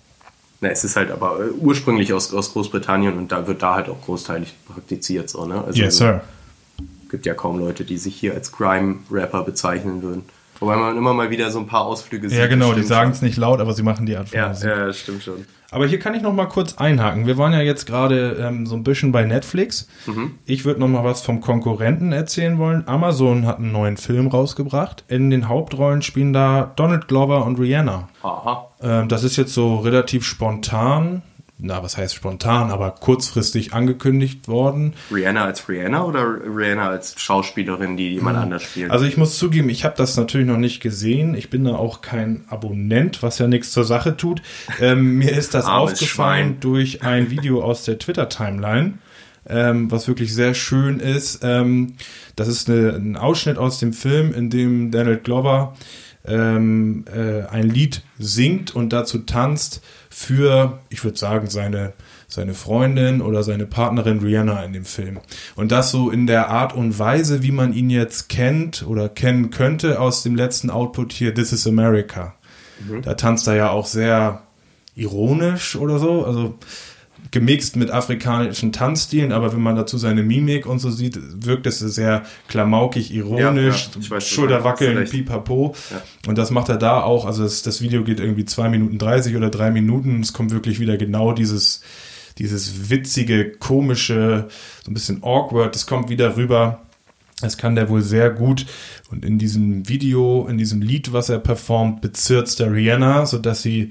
[0.61, 3.89] Na, es ist halt aber äh, ursprünglich aus, aus Großbritannien und da wird da halt
[3.89, 5.29] auch großteilig praktiziert.
[5.29, 5.65] So, ne?
[5.65, 6.21] also Yes, sir.
[7.11, 10.23] gibt ja kaum Leute, die sich hier als Grime-Rapper bezeichnen würden.
[10.61, 12.39] Wobei man immer mal wieder so ein paar Ausflüge sieht.
[12.39, 14.69] Ja, genau, die sagen es nicht laut, aber sie machen die Art von ja, Musik.
[14.69, 15.47] Ja, das stimmt schon.
[15.71, 17.27] Aber hier kann ich noch mal kurz einhaken.
[17.27, 19.89] Wir waren ja jetzt gerade ähm, so ein bisschen bei Netflix.
[20.07, 20.33] Mhm.
[20.45, 22.87] Ich würde noch mal was vom Konkurrenten erzählen wollen.
[22.87, 25.05] Amazon hat einen neuen Film rausgebracht.
[25.09, 28.09] In den Hauptrollen spielen da Donald Glover und Rihanna.
[28.23, 28.69] Aha.
[28.83, 31.23] Ähm, das ist jetzt so relativ spontan
[31.63, 34.95] na, was heißt spontan, aber kurzfristig angekündigt worden.
[35.13, 38.45] Rihanna als Rihanna oder Rihanna als Schauspielerin, die jemand hm.
[38.45, 38.91] anders spielt?
[38.91, 41.35] Also ich muss zugeben, ich habe das natürlich noch nicht gesehen.
[41.35, 44.43] Ich bin da auch kein Abonnent, was ja nichts zur Sache tut.
[44.81, 46.61] Ähm, mir ist das aufgefallen Schwein.
[46.61, 48.95] durch ein Video aus der Twitter-Timeline.
[49.49, 51.41] Ähm, was wirklich sehr schön ist.
[51.43, 51.95] Ähm,
[52.37, 55.75] das ist eine, ein Ausschnitt aus dem Film, in dem Donald Glover
[56.27, 59.83] ähm, äh, ein Lied singt und dazu tanzt
[60.21, 61.95] für, ich würde sagen, seine,
[62.29, 65.19] seine Freundin oder seine Partnerin Rihanna in dem Film.
[65.57, 69.49] Und das so in der Art und Weise, wie man ihn jetzt kennt oder kennen
[69.49, 72.35] könnte aus dem letzten Output hier, This is America.
[72.87, 73.01] Mhm.
[73.01, 74.43] Da tanzt er ja auch sehr
[74.95, 76.27] ironisch oder so.
[76.27, 76.59] Also
[77.31, 81.79] gemixt mit afrikanischen Tanzstilen, aber wenn man dazu seine Mimik und so sieht, wirkt es
[81.79, 84.11] sehr klamaukig, ironisch, ja, ja.
[84.11, 85.75] Weiß, Schulterwackeln, pipapo.
[85.91, 86.03] Ja.
[86.27, 87.25] Und das macht er da auch.
[87.25, 90.21] Also das, das Video geht irgendwie zwei Minuten dreißig oder drei Minuten.
[90.21, 91.83] Es kommt wirklich wieder genau dieses,
[92.39, 94.49] dieses witzige, komische,
[94.85, 95.75] so ein bisschen awkward.
[95.75, 96.83] Das kommt wieder rüber.
[97.41, 98.67] Das kann der wohl sehr gut.
[99.11, 103.91] Und in diesem Video, in diesem Lied, was er performt, bezirzt der Rihanna, sodass sie,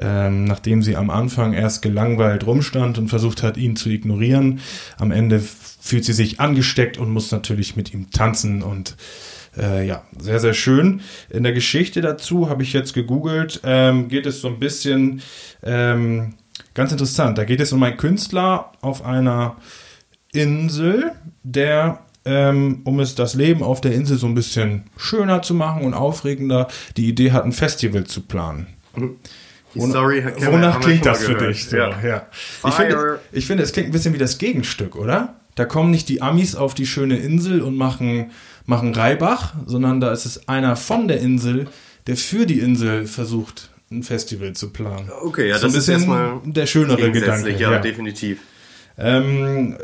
[0.00, 4.60] ähm, nachdem sie am Anfang erst gelangweilt rumstand und versucht hat, ihn zu ignorieren,
[4.98, 8.96] am Ende fühlt sie sich angesteckt und muss natürlich mit ihm tanzen und
[9.56, 11.02] äh, ja, sehr, sehr schön.
[11.28, 15.22] In der Geschichte dazu habe ich jetzt gegoogelt, ähm, geht es so ein bisschen
[15.62, 16.34] ähm,
[16.74, 17.38] ganz interessant.
[17.38, 19.56] Da geht es um einen Künstler auf einer
[20.32, 21.12] Insel,
[21.42, 25.82] der ähm, um es das Leben auf der Insel so ein bisschen schöner zu machen
[25.82, 28.66] und aufregender, die Idee hat, ein Festival zu planen.
[29.74, 31.64] Die Story Wonach klingt das für dich?
[31.64, 31.90] So, ja.
[32.04, 32.26] ja.
[32.66, 35.36] Ich, finde, ich finde, es klingt ein bisschen wie das Gegenstück, oder?
[35.54, 38.30] Da kommen nicht die Amis auf die schöne Insel und machen,
[38.66, 41.66] machen Reibach, sondern da ist es einer von der Insel,
[42.06, 45.10] der für die Insel versucht, ein Festival zu planen.
[45.22, 47.50] Okay, ja, so das ist erstmal der schönere Gedanke.
[47.52, 48.38] Ja, ja, definitiv.
[48.98, 49.76] Ähm,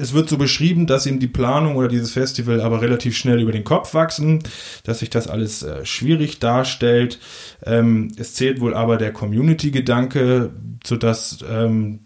[0.00, 3.52] es wird so beschrieben, dass ihm die Planung oder dieses Festival aber relativ schnell über
[3.52, 4.42] den Kopf wachsen,
[4.84, 7.18] dass sich das alles äh, schwierig darstellt.
[7.64, 10.50] Ähm, es zählt wohl aber der Community-Gedanke,
[10.84, 12.00] sodass ähm,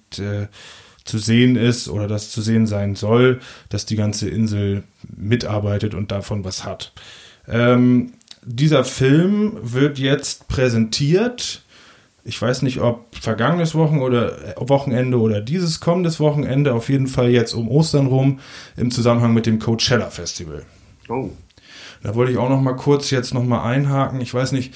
[1.05, 4.85] zu sehen ist oder das zu sehen sein soll, dass die ganze Insel
[5.17, 6.93] mitarbeitet und davon was hat.
[7.47, 11.64] Ähm, dieser Film wird jetzt präsentiert
[12.25, 17.07] ich weiß nicht, ob vergangenes Wochen oder äh, Wochenende oder dieses kommendes Wochenende, auf jeden
[17.07, 18.41] Fall jetzt um Ostern rum
[18.77, 20.65] im Zusammenhang mit dem Coachella Festival.
[21.09, 21.31] Oh.
[22.03, 24.21] Da wollte ich auch noch mal kurz jetzt noch mal einhaken.
[24.21, 24.75] Ich weiß nicht,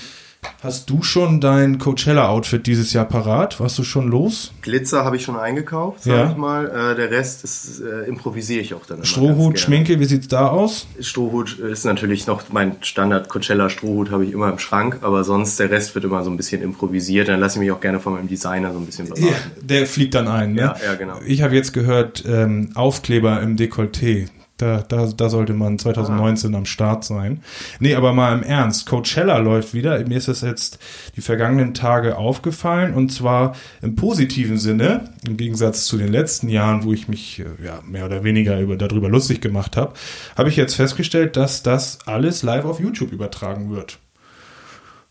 [0.60, 3.60] Hast du schon dein Coachella-Outfit dieses Jahr parat?
[3.60, 4.52] Warst du schon los?
[4.62, 6.30] Glitzer habe ich schon eingekauft, sag ja.
[6.30, 6.66] ich mal.
[6.66, 9.04] Äh, der Rest ist, äh, improvisiere ich auch dann.
[9.04, 10.88] Strohhut, Schminke, wie sieht's da aus?
[11.00, 15.70] Strohhut ist natürlich noch mein Standard Coachella-Strohhut habe ich immer im Schrank, aber sonst der
[15.70, 17.28] Rest wird immer so ein bisschen improvisiert.
[17.28, 19.26] Dann lasse ich mich auch gerne von meinem Designer so ein bisschen beraten.
[19.26, 20.62] Ja, der fliegt dann ein, ne?
[20.62, 21.20] Ja, ja genau.
[21.24, 24.28] Ich habe jetzt gehört, ähm, Aufkleber im Dekolleté.
[24.58, 26.58] Da, da, da sollte man 2019 ah.
[26.58, 27.42] am Start sein.
[27.78, 28.86] Nee, aber mal im Ernst.
[28.86, 30.04] Coachella läuft wieder.
[30.06, 30.78] Mir ist das jetzt
[31.16, 36.82] die vergangenen Tage aufgefallen und zwar im positiven Sinne, im Gegensatz zu den letzten Jahren,
[36.82, 39.94] wo ich mich äh, ja, mehr oder weniger über, darüber lustig gemacht habe,
[40.36, 43.98] habe ich jetzt festgestellt, dass das alles live auf YouTube übertragen wird.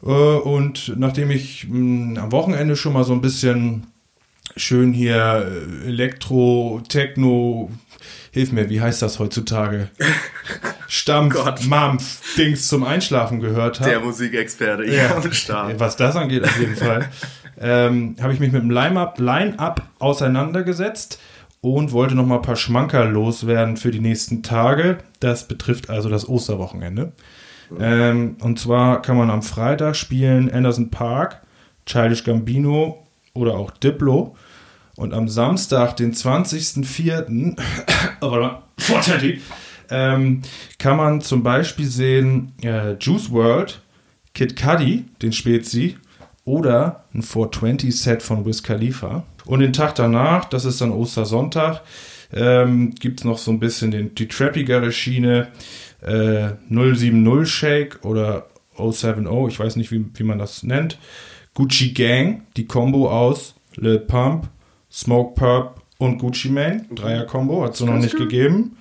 [0.03, 3.87] Äh, und nachdem ich mh, am Wochenende schon mal so ein bisschen
[4.55, 5.45] schön hier
[5.83, 7.71] äh, Elektro, Techno,
[8.31, 9.89] hilf mir, wie heißt das heutzutage?
[10.87, 11.65] Stampf, Gott.
[11.65, 13.89] Mampf, Dings zum Einschlafen gehört habe.
[13.89, 15.79] Der Musikexperte, ja, am Start.
[15.79, 17.09] Was das angeht, auf jeden Fall.
[17.59, 19.55] ähm, habe ich mich mit dem Line-Up Line
[19.99, 21.19] auseinandergesetzt
[21.61, 24.99] und wollte noch mal ein paar Schmanker loswerden für die nächsten Tage.
[25.19, 27.13] Das betrifft also das Osterwochenende.
[27.69, 27.77] Mhm.
[27.79, 31.41] Ähm, und zwar kann man am Freitag spielen Anderson Park,
[31.85, 34.35] Childish Gambino oder auch Diplo.
[34.97, 37.55] Und am Samstag, den 20.04.,
[38.19, 39.41] aber 420,
[39.89, 40.41] ähm,
[40.79, 43.81] kann man zum Beispiel sehen äh, Juice World,
[44.33, 45.95] Kid Cudi, den Spezi,
[46.45, 49.23] oder ein 420-Set von Wiz Khalifa.
[49.45, 51.81] Und den Tag danach, das ist dann Ostersonntag,
[52.33, 55.49] ähm, gibt es noch so ein bisschen den, die trappigere Schiene,
[56.01, 60.97] äh, 070 Shake oder 070, ich weiß nicht, wie, wie man das nennt.
[61.53, 64.49] Gucci Gang, die Combo aus Lil Pump,
[64.97, 66.87] Smoke Purp und Gucci Mane.
[66.89, 68.77] Dreier-Kombo, hat es noch nicht gegeben.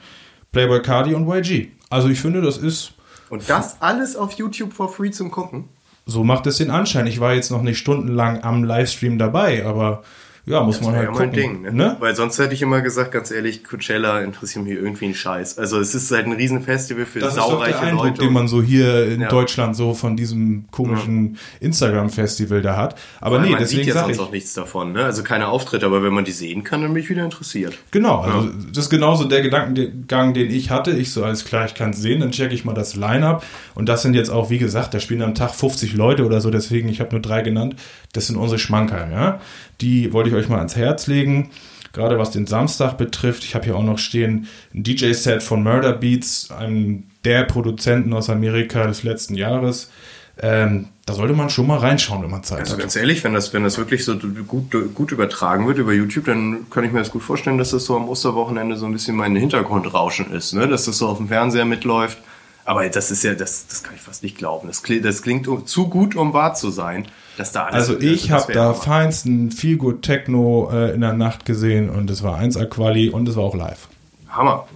[0.50, 1.68] Playboy Cardi und YG.
[1.90, 2.94] Also ich finde, das ist
[3.28, 5.68] Und das alles auf YouTube for free zum Gucken?
[6.06, 7.06] So macht es den Anschein.
[7.06, 10.04] Ich war jetzt noch nicht stundenlang am Livestream dabei, aber
[10.46, 11.32] ja, muss man halt ja gucken.
[11.32, 11.72] Ding, ne?
[11.72, 11.96] ne?
[12.00, 15.58] Weil sonst hätte ich immer gesagt, ganz ehrlich, Coachella interessiert mich irgendwie einen Scheiß.
[15.58, 18.20] Also es ist halt ein Riesenfestival für Das ist doch saureiche der Eindruck, Leute.
[18.22, 19.28] den man so hier in Ja.
[19.28, 22.98] Deutschland so von diesem komischen Instagram-Festival da hat.
[23.20, 25.04] Aber Weil nee, man sieht deswegen ja sage sonst ich, auch nichts davon, ne?
[25.04, 27.76] Also keine Auftritte, aber wenn man die sehen kann, dann bin ich wieder interessiert.
[27.90, 30.92] genau, also das ist genauso der Gedankengang, den ich hatte.
[30.92, 33.44] Ich so, alles klar, ich kann es sehen, dann checke ich mal das Line-Up.
[33.74, 36.50] Und das sind jetzt auch, wie gesagt, da spielen am Tag 50 Leute oder so,
[36.50, 37.76] deswegen, ich habe nur drei genannt.
[38.12, 39.40] Das sind unsere Schmankerl, ja.
[39.80, 41.50] Die wollte ich euch mal ans Herz legen.
[41.92, 43.44] Gerade was den Samstag betrifft.
[43.44, 48.28] Ich habe hier auch noch stehen ein DJ-Set von Murder Beats, einem der Produzenten aus
[48.28, 49.90] Amerika des letzten Jahres.
[50.38, 52.80] Ähm, da sollte man schon mal reinschauen, wenn man Zeit Also hat.
[52.80, 56.68] ganz ehrlich, wenn das, wenn das wirklich so gut, gut übertragen wird über YouTube, dann
[56.68, 59.34] kann ich mir das gut vorstellen, dass das so am Osterwochenende so ein bisschen mein
[59.34, 60.68] Hintergrundrauschen ist, ne?
[60.68, 62.18] Dass das so auf dem Fernseher mitläuft.
[62.64, 64.66] Aber das ist ja, das, das kann ich fast nicht glauben.
[64.66, 67.06] Das klingt, das klingt zu gut, um wahr zu sein,
[67.36, 67.74] dass da alles.
[67.90, 72.38] Also ich habe da feinsten Feelgood Techno äh, in der Nacht gesehen und es war
[72.40, 73.88] 1A Quali und es war auch live.
[74.28, 74.66] Hammer.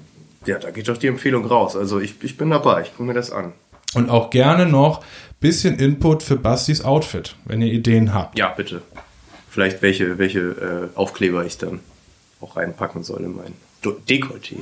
[0.46, 1.76] Ja, da geht doch die Empfehlung raus.
[1.76, 3.52] Also ich, ich bin dabei, ich gucke mir das an.
[3.94, 5.02] Und auch gerne noch
[5.40, 8.38] bisschen Input für Bastis Outfit, wenn ihr Ideen habt.
[8.38, 8.82] Ja, bitte.
[9.48, 11.80] Vielleicht welche, welche äh, Aufkleber ich dann
[12.40, 13.52] auch reinpacken soll in mein
[13.82, 14.56] Do- Dekolleté.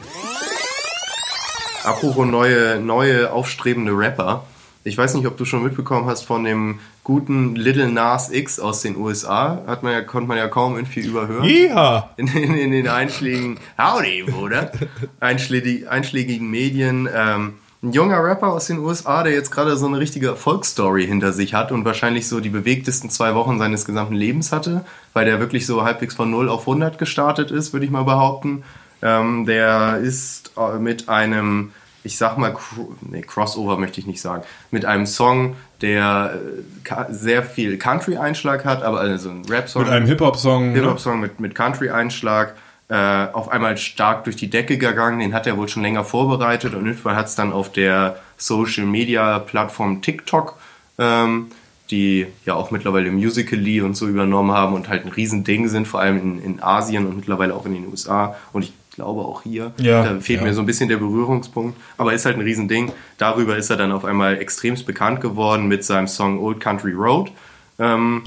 [1.85, 4.45] Apropos neue, neue aufstrebende Rapper.
[4.85, 8.83] Ich weiß nicht, ob du schon mitbekommen hast von dem guten Little Nas X aus
[8.83, 9.63] den USA.
[9.67, 11.45] Hat man ja, konnte man ja kaum irgendwie überhören.
[11.45, 12.11] Ja.
[12.17, 14.73] in, in, in den einschlägigen, howdy, Bruder,
[15.21, 17.09] einschlägigen, einschlägigen Medien.
[17.13, 21.33] Ähm, ein junger Rapper aus den USA, der jetzt gerade so eine richtige Erfolgsstory hinter
[21.33, 25.39] sich hat und wahrscheinlich so die bewegtesten zwei Wochen seines gesamten Lebens hatte, weil der
[25.39, 28.65] wirklich so halbwegs von 0 auf 100 gestartet ist, würde ich mal behaupten.
[29.01, 31.71] Ähm, der ist äh, mit einem,
[32.05, 32.57] ich sag mal,
[33.03, 36.39] nee, Crossover möchte ich nicht sagen, mit einem Song, der
[36.85, 39.83] äh, sehr viel Country-Einschlag hat, aber also ein Rap-Song.
[39.83, 40.69] Mit einem Hip-Hop-Song.
[40.69, 40.75] ne?
[40.75, 42.55] Hip-Hop-Song mit, mit Country-Einschlag
[42.89, 45.19] äh, auf einmal stark durch die Decke gegangen.
[45.21, 50.01] Den hat er wohl schon länger vorbereitet und irgendwann hat es dann auf der Social-Media-Plattform
[50.01, 50.57] TikTok,
[50.99, 51.49] ähm,
[51.91, 56.01] die ja auch mittlerweile Musical.ly und so übernommen haben und halt ein Riesending sind, vor
[56.01, 59.71] allem in, in Asien und mittlerweile auch in den USA und ich glaube auch hier.
[59.79, 60.47] Ja, da fehlt ja.
[60.47, 62.91] mir so ein bisschen der Berührungspunkt, aber ist halt ein Riesending.
[63.17, 67.31] Darüber ist er dann auf einmal extremst bekannt geworden mit seinem Song Old Country Road,
[67.79, 68.25] ähm,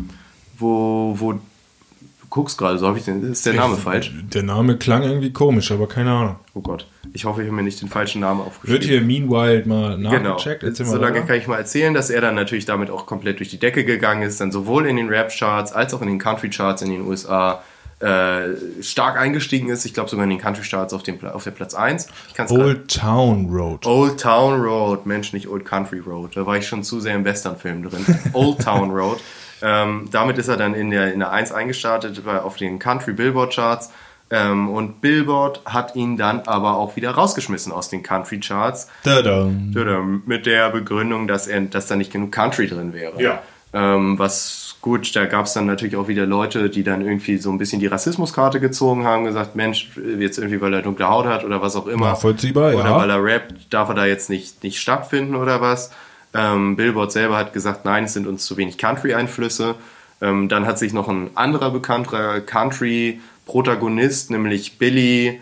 [0.58, 1.42] wo, wo du
[2.30, 4.14] guckst gerade, so habe ich den, ist der Name falsch?
[4.34, 6.36] Der Name klang irgendwie komisch, aber keine Ahnung.
[6.54, 8.88] Oh Gott, ich hoffe, ich habe mir nicht den falschen Namen Wird aufgeschrieben.
[8.88, 10.30] hier Meanwhile mal Genau.
[10.36, 10.64] nachgecheckt?
[10.64, 13.60] Mal Solange kann ich mal erzählen, dass er dann natürlich damit auch komplett durch die
[13.60, 17.06] Decke gegangen ist, dann sowohl in den Rap-Charts als auch in den Country-Charts in den
[17.06, 17.62] USA
[18.02, 19.86] äh, stark eingestiegen ist.
[19.86, 22.08] Ich glaube sogar in den Country-Charts auf, dem auf der Platz 1.
[22.30, 23.86] Ich kann's grad- Old Town Road.
[23.86, 26.36] Old Town Road, Mensch, nicht Old Country Road.
[26.36, 28.06] Da war ich schon zu sehr im Western-Film drin.
[28.34, 29.20] Old Town Road.
[29.62, 33.14] Ähm, damit ist er dann in der, in der 1 eingestartet, war auf den Country
[33.14, 33.92] Billboard Charts.
[34.34, 38.88] Ähm, und Billboard hat ihn dann aber auch wieder rausgeschmissen aus den Country Charts.
[39.04, 39.72] Tadam.
[39.74, 43.22] Tadam, Mit der Begründung, dass, er, dass da nicht genug Country drin wäre.
[43.22, 43.42] Ja.
[43.74, 47.52] Ähm, was gut, da gab es dann natürlich auch wieder Leute, die dann irgendwie so
[47.52, 51.46] ein bisschen die Rassismuskarte gezogen haben, gesagt, Mensch, jetzt irgendwie, weil er dunkle Haut hat
[51.46, 52.08] oder was auch immer.
[52.08, 52.96] Nachvollziehbar, Oder ja.
[52.98, 55.92] weil er rappt, darf er da jetzt nicht, nicht stattfinden oder was.
[56.34, 59.76] Ähm, Billboard selber hat gesagt, nein, es sind uns zu wenig Country-Einflüsse.
[60.22, 65.42] Ähm, dann hat sich noch ein anderer bekannter Country-Protagonist, nämlich Billy,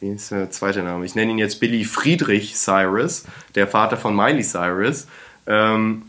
[0.00, 1.04] wie ist der zweite Name?
[1.06, 3.24] Ich nenne ihn jetzt Billy Friedrich Cyrus,
[3.54, 5.06] der Vater von Miley Cyrus.
[5.46, 6.02] Ähm,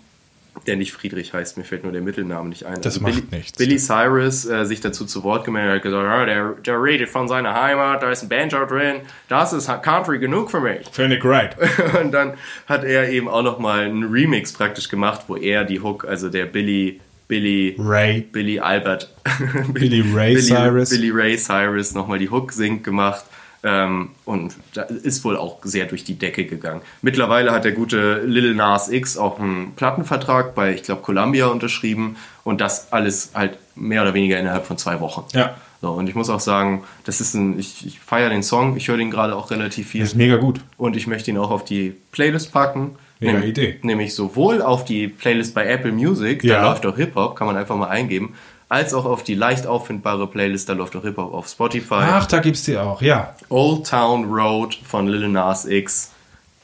[0.66, 2.82] der nicht Friedrich heißt, mir fällt nur der Mittelname nicht ein.
[2.82, 3.58] Das Billy, macht nichts.
[3.58, 7.28] Billy Cyrus äh, sich dazu zu Wort gemeldet hat, gesagt, ja, der, der redet von
[7.28, 10.88] seiner Heimat, da ist ein Banjo drin, das ist Country genug für mich.
[10.92, 11.56] Finde ich great.
[12.02, 12.34] Und dann
[12.68, 16.46] hat er eben auch nochmal einen Remix praktisch gemacht, wo er die Hook, also der
[16.46, 18.22] Billy, Billy, Ray.
[18.22, 19.14] Billy Albert,
[19.74, 20.90] Billy Ray Cyrus.
[20.90, 23.26] Billy Ray Cyrus nochmal die Hook singt gemacht.
[23.64, 26.82] Ähm, und da ist wohl auch sehr durch die Decke gegangen.
[27.02, 32.18] Mittlerweile hat der gute Lil Nas X auch einen Plattenvertrag bei, ich glaube, Columbia unterschrieben
[32.44, 35.26] und das alles halt mehr oder weniger innerhalb von zwei Wochen.
[35.34, 35.56] Ja.
[35.82, 38.88] So, und ich muss auch sagen, das ist ein, ich, ich feiere den Song, ich
[38.88, 40.02] höre den gerade auch relativ viel.
[40.02, 40.60] Ist mega gut.
[40.78, 42.96] Und ich möchte ihn auch auf die Playlist packen.
[43.20, 43.80] Mega Nehm- Idee.
[43.84, 46.62] Nämlich sowohl auf die Playlist bei Apple Music, Ja.
[46.62, 48.34] da läuft auch Hip-Hop, kann man einfach mal eingeben,
[48.70, 51.96] als auch auf die leicht auffindbare Playlist, da läuft auch Hip-Hop auf Spotify.
[52.02, 53.36] Ach, da gibt's die auch, ja.
[53.50, 56.12] Old Town Road von Lil Nas X.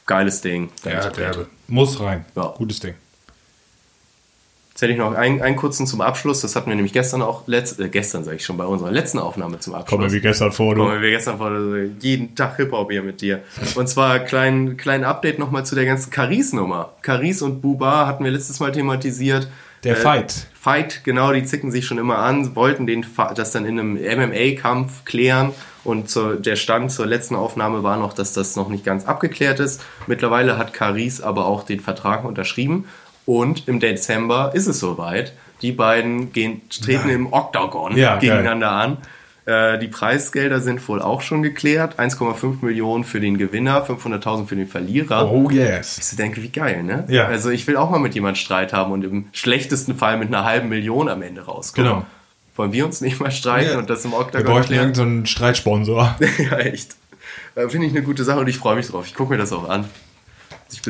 [0.06, 0.68] Geiles Ding.
[0.84, 1.46] Ja, derbe.
[1.66, 2.26] Muss rein.
[2.36, 2.52] Ja.
[2.58, 2.94] Gutes Ding.
[4.74, 6.40] Erzähle ich noch einen, einen kurzen zum Abschluss.
[6.40, 9.20] Das hatten wir nämlich gestern auch, letzt, äh, gestern sage ich schon, bei unserer letzten
[9.20, 9.88] Aufnahme zum Abschluss.
[9.88, 10.82] Kommen wir wie gestern vor, du.
[10.82, 13.44] Kommen wir wie gestern vor, also jeden Tag Hip-Hop hier mit dir.
[13.76, 16.92] Und zwar klein, kleinen Update nochmal zu der ganzen Caris-Nummer.
[17.02, 19.48] Caris und Buba hatten wir letztes Mal thematisiert.
[19.84, 20.46] Der äh, Fight.
[20.54, 23.04] Fight, genau, die zicken sich schon immer an, wollten den,
[23.34, 25.52] das dann in einem MMA-Kampf klären.
[25.84, 29.60] Und zur, der Stand zur letzten Aufnahme war noch, dass das noch nicht ganz abgeklärt
[29.60, 29.84] ist.
[30.06, 32.86] Mittlerweile hat Caris aber auch den Vertrag unterschrieben
[33.26, 35.34] und im Dezember ist es soweit.
[35.62, 37.16] Die beiden gehen, treten Nein.
[37.16, 38.76] im Octagon ja, gegeneinander geil.
[38.76, 38.98] an.
[39.46, 41.98] Äh, die Preisgelder sind wohl auch schon geklärt.
[41.98, 45.30] 1,5 Millionen für den Gewinner, 500.000 für den Verlierer.
[45.30, 45.98] Oh yes.
[45.98, 47.04] Ich denke, wie geil, ne?
[47.08, 47.26] Ja.
[47.26, 50.44] Also ich will auch mal mit jemandem Streit haben und im schlechtesten Fall mit einer
[50.44, 51.90] halben Million am Ende rauskommen.
[51.90, 52.06] Genau.
[52.56, 53.78] Wollen wir uns nicht mal streiten ja.
[53.78, 56.16] und das im Octagon Wir bräuchten irgendeinen Streitsponsor.
[56.50, 56.96] ja, echt.
[57.54, 59.06] Äh, Finde ich eine gute Sache und ich freue mich drauf.
[59.06, 59.84] Ich gucke mir das auch an.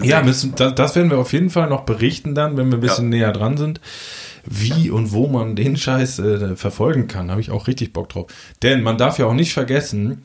[0.03, 2.81] Ja, müssen, das, das, werden wir auf jeden Fall noch berichten dann, wenn wir ein
[2.81, 3.19] bisschen ja.
[3.19, 3.81] näher dran sind.
[4.47, 8.27] Wie und wo man den Scheiß äh, verfolgen kann, habe ich auch richtig Bock drauf.
[8.63, 10.23] Denn man darf ja auch nicht vergessen,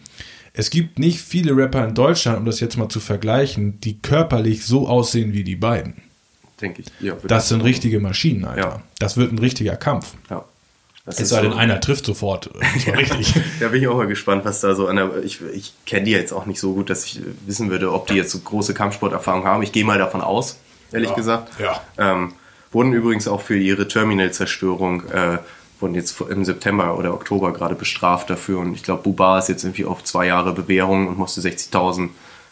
[0.54, 4.66] es gibt nicht viele Rapper in Deutschland, um das jetzt mal zu vergleichen, die körperlich
[4.66, 6.02] so aussehen wie die beiden.
[6.60, 6.88] Denke ich.
[7.00, 8.62] Ja, das sind richtige Maschinen, Alter.
[8.62, 8.82] Ja.
[9.00, 10.14] Das wird ein richtiger Kampf.
[10.30, 10.44] Ja.
[11.06, 12.52] Das es sei denn, so, einer trifft sofort.
[12.76, 13.34] Das war richtig.
[13.60, 15.24] da bin ich auch mal gespannt, was da so an der.
[15.24, 18.14] Ich, ich kenne die jetzt auch nicht so gut, dass ich wissen würde, ob die
[18.14, 19.64] jetzt so große Kampfsporterfahrung haben.
[19.64, 20.58] Ich gehe mal davon aus,
[20.92, 21.16] ehrlich ja.
[21.16, 21.52] gesagt.
[21.60, 21.82] Ja.
[21.98, 22.34] Ähm,
[22.72, 25.38] wurden übrigens auch für ihre Terminal-Zerstörung, äh,
[25.80, 28.60] wurden jetzt im September oder Oktober gerade bestraft dafür.
[28.60, 32.10] Und ich glaube, Buba ist jetzt irgendwie auf zwei Jahre Bewährung und musste 60.000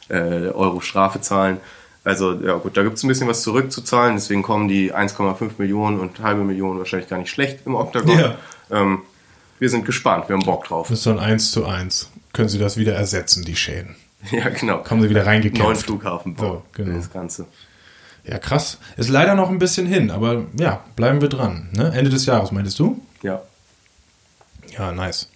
[0.09, 1.57] äh, Euro Strafe zahlen.
[2.03, 5.99] Also ja gut, da gibt es ein bisschen was zurückzuzahlen, deswegen kommen die 1,5 Millionen
[5.99, 8.18] und halbe Millionen wahrscheinlich gar nicht schlecht im Oktagon.
[8.18, 8.36] Ja.
[8.72, 9.01] Ähm,
[9.59, 10.88] wir sind gespannt, wir haben Bock drauf.
[10.88, 12.09] Das ist so ein 1 zu 1.
[12.32, 13.95] Können Sie das wieder ersetzen, die Schäden?
[14.32, 14.80] Ja, genau.
[14.80, 15.63] Kommen Sie wieder reingekämpft.
[15.63, 16.95] Neuen Flughafen so, genau.
[16.95, 17.45] das Ganze.
[18.28, 18.78] Ja, krass.
[18.97, 21.69] Ist leider noch ein bisschen hin, aber ja, bleiben wir dran.
[21.71, 21.93] Ne?
[21.95, 23.01] Ende des Jahres, meintest du?
[23.23, 23.41] Ja.
[24.78, 25.30] Ja, nice.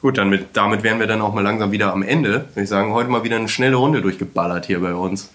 [0.00, 2.46] Gut, dann mit, damit wären wir dann auch mal langsam wieder am Ende.
[2.54, 5.30] Würde ich sagen, heute mal wieder eine schnelle Runde durchgeballert hier bei uns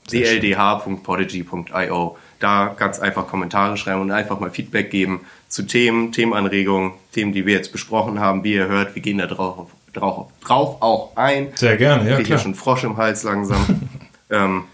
[0.10, 2.18] dldh.podigy.io.
[2.40, 5.22] Da ganz einfach Kommentare schreiben und einfach mal Feedback geben
[5.56, 8.44] zu Themen, Themenanregungen, Themen, die wir jetzt besprochen haben.
[8.44, 11.48] Wie ihr hört, wir gehen da drauf, drauf, drauf auch ein.
[11.56, 12.20] Sehr gerne, ja.
[12.20, 13.66] Ich kriege schon Frosch im Hals langsam.
[14.30, 14.66] ähm,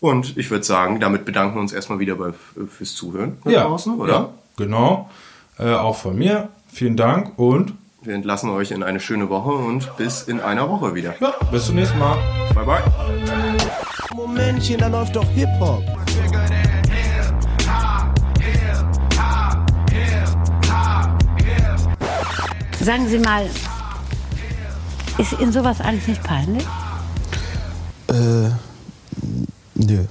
[0.00, 2.32] und ich würde sagen, damit bedanken wir uns erstmal wieder bei,
[2.66, 4.12] fürs Zuhören ja, draußen, oder?
[4.12, 5.10] Ja, genau.
[5.58, 6.48] Äh, auch von mir.
[6.72, 10.94] Vielen Dank und wir entlassen euch in eine schöne Woche und bis in einer Woche
[10.94, 11.16] wieder.
[11.20, 12.16] Ja, bis zum nächsten Mal.
[12.54, 12.82] Bye bye.
[14.14, 15.82] Momentchen, da läuft doch Hip-Hop.
[22.80, 23.46] Sagen Sie mal,
[25.18, 26.64] ist Ihnen sowas eigentlich nicht peinlich?
[28.08, 28.48] Äh,
[29.74, 30.04] nö.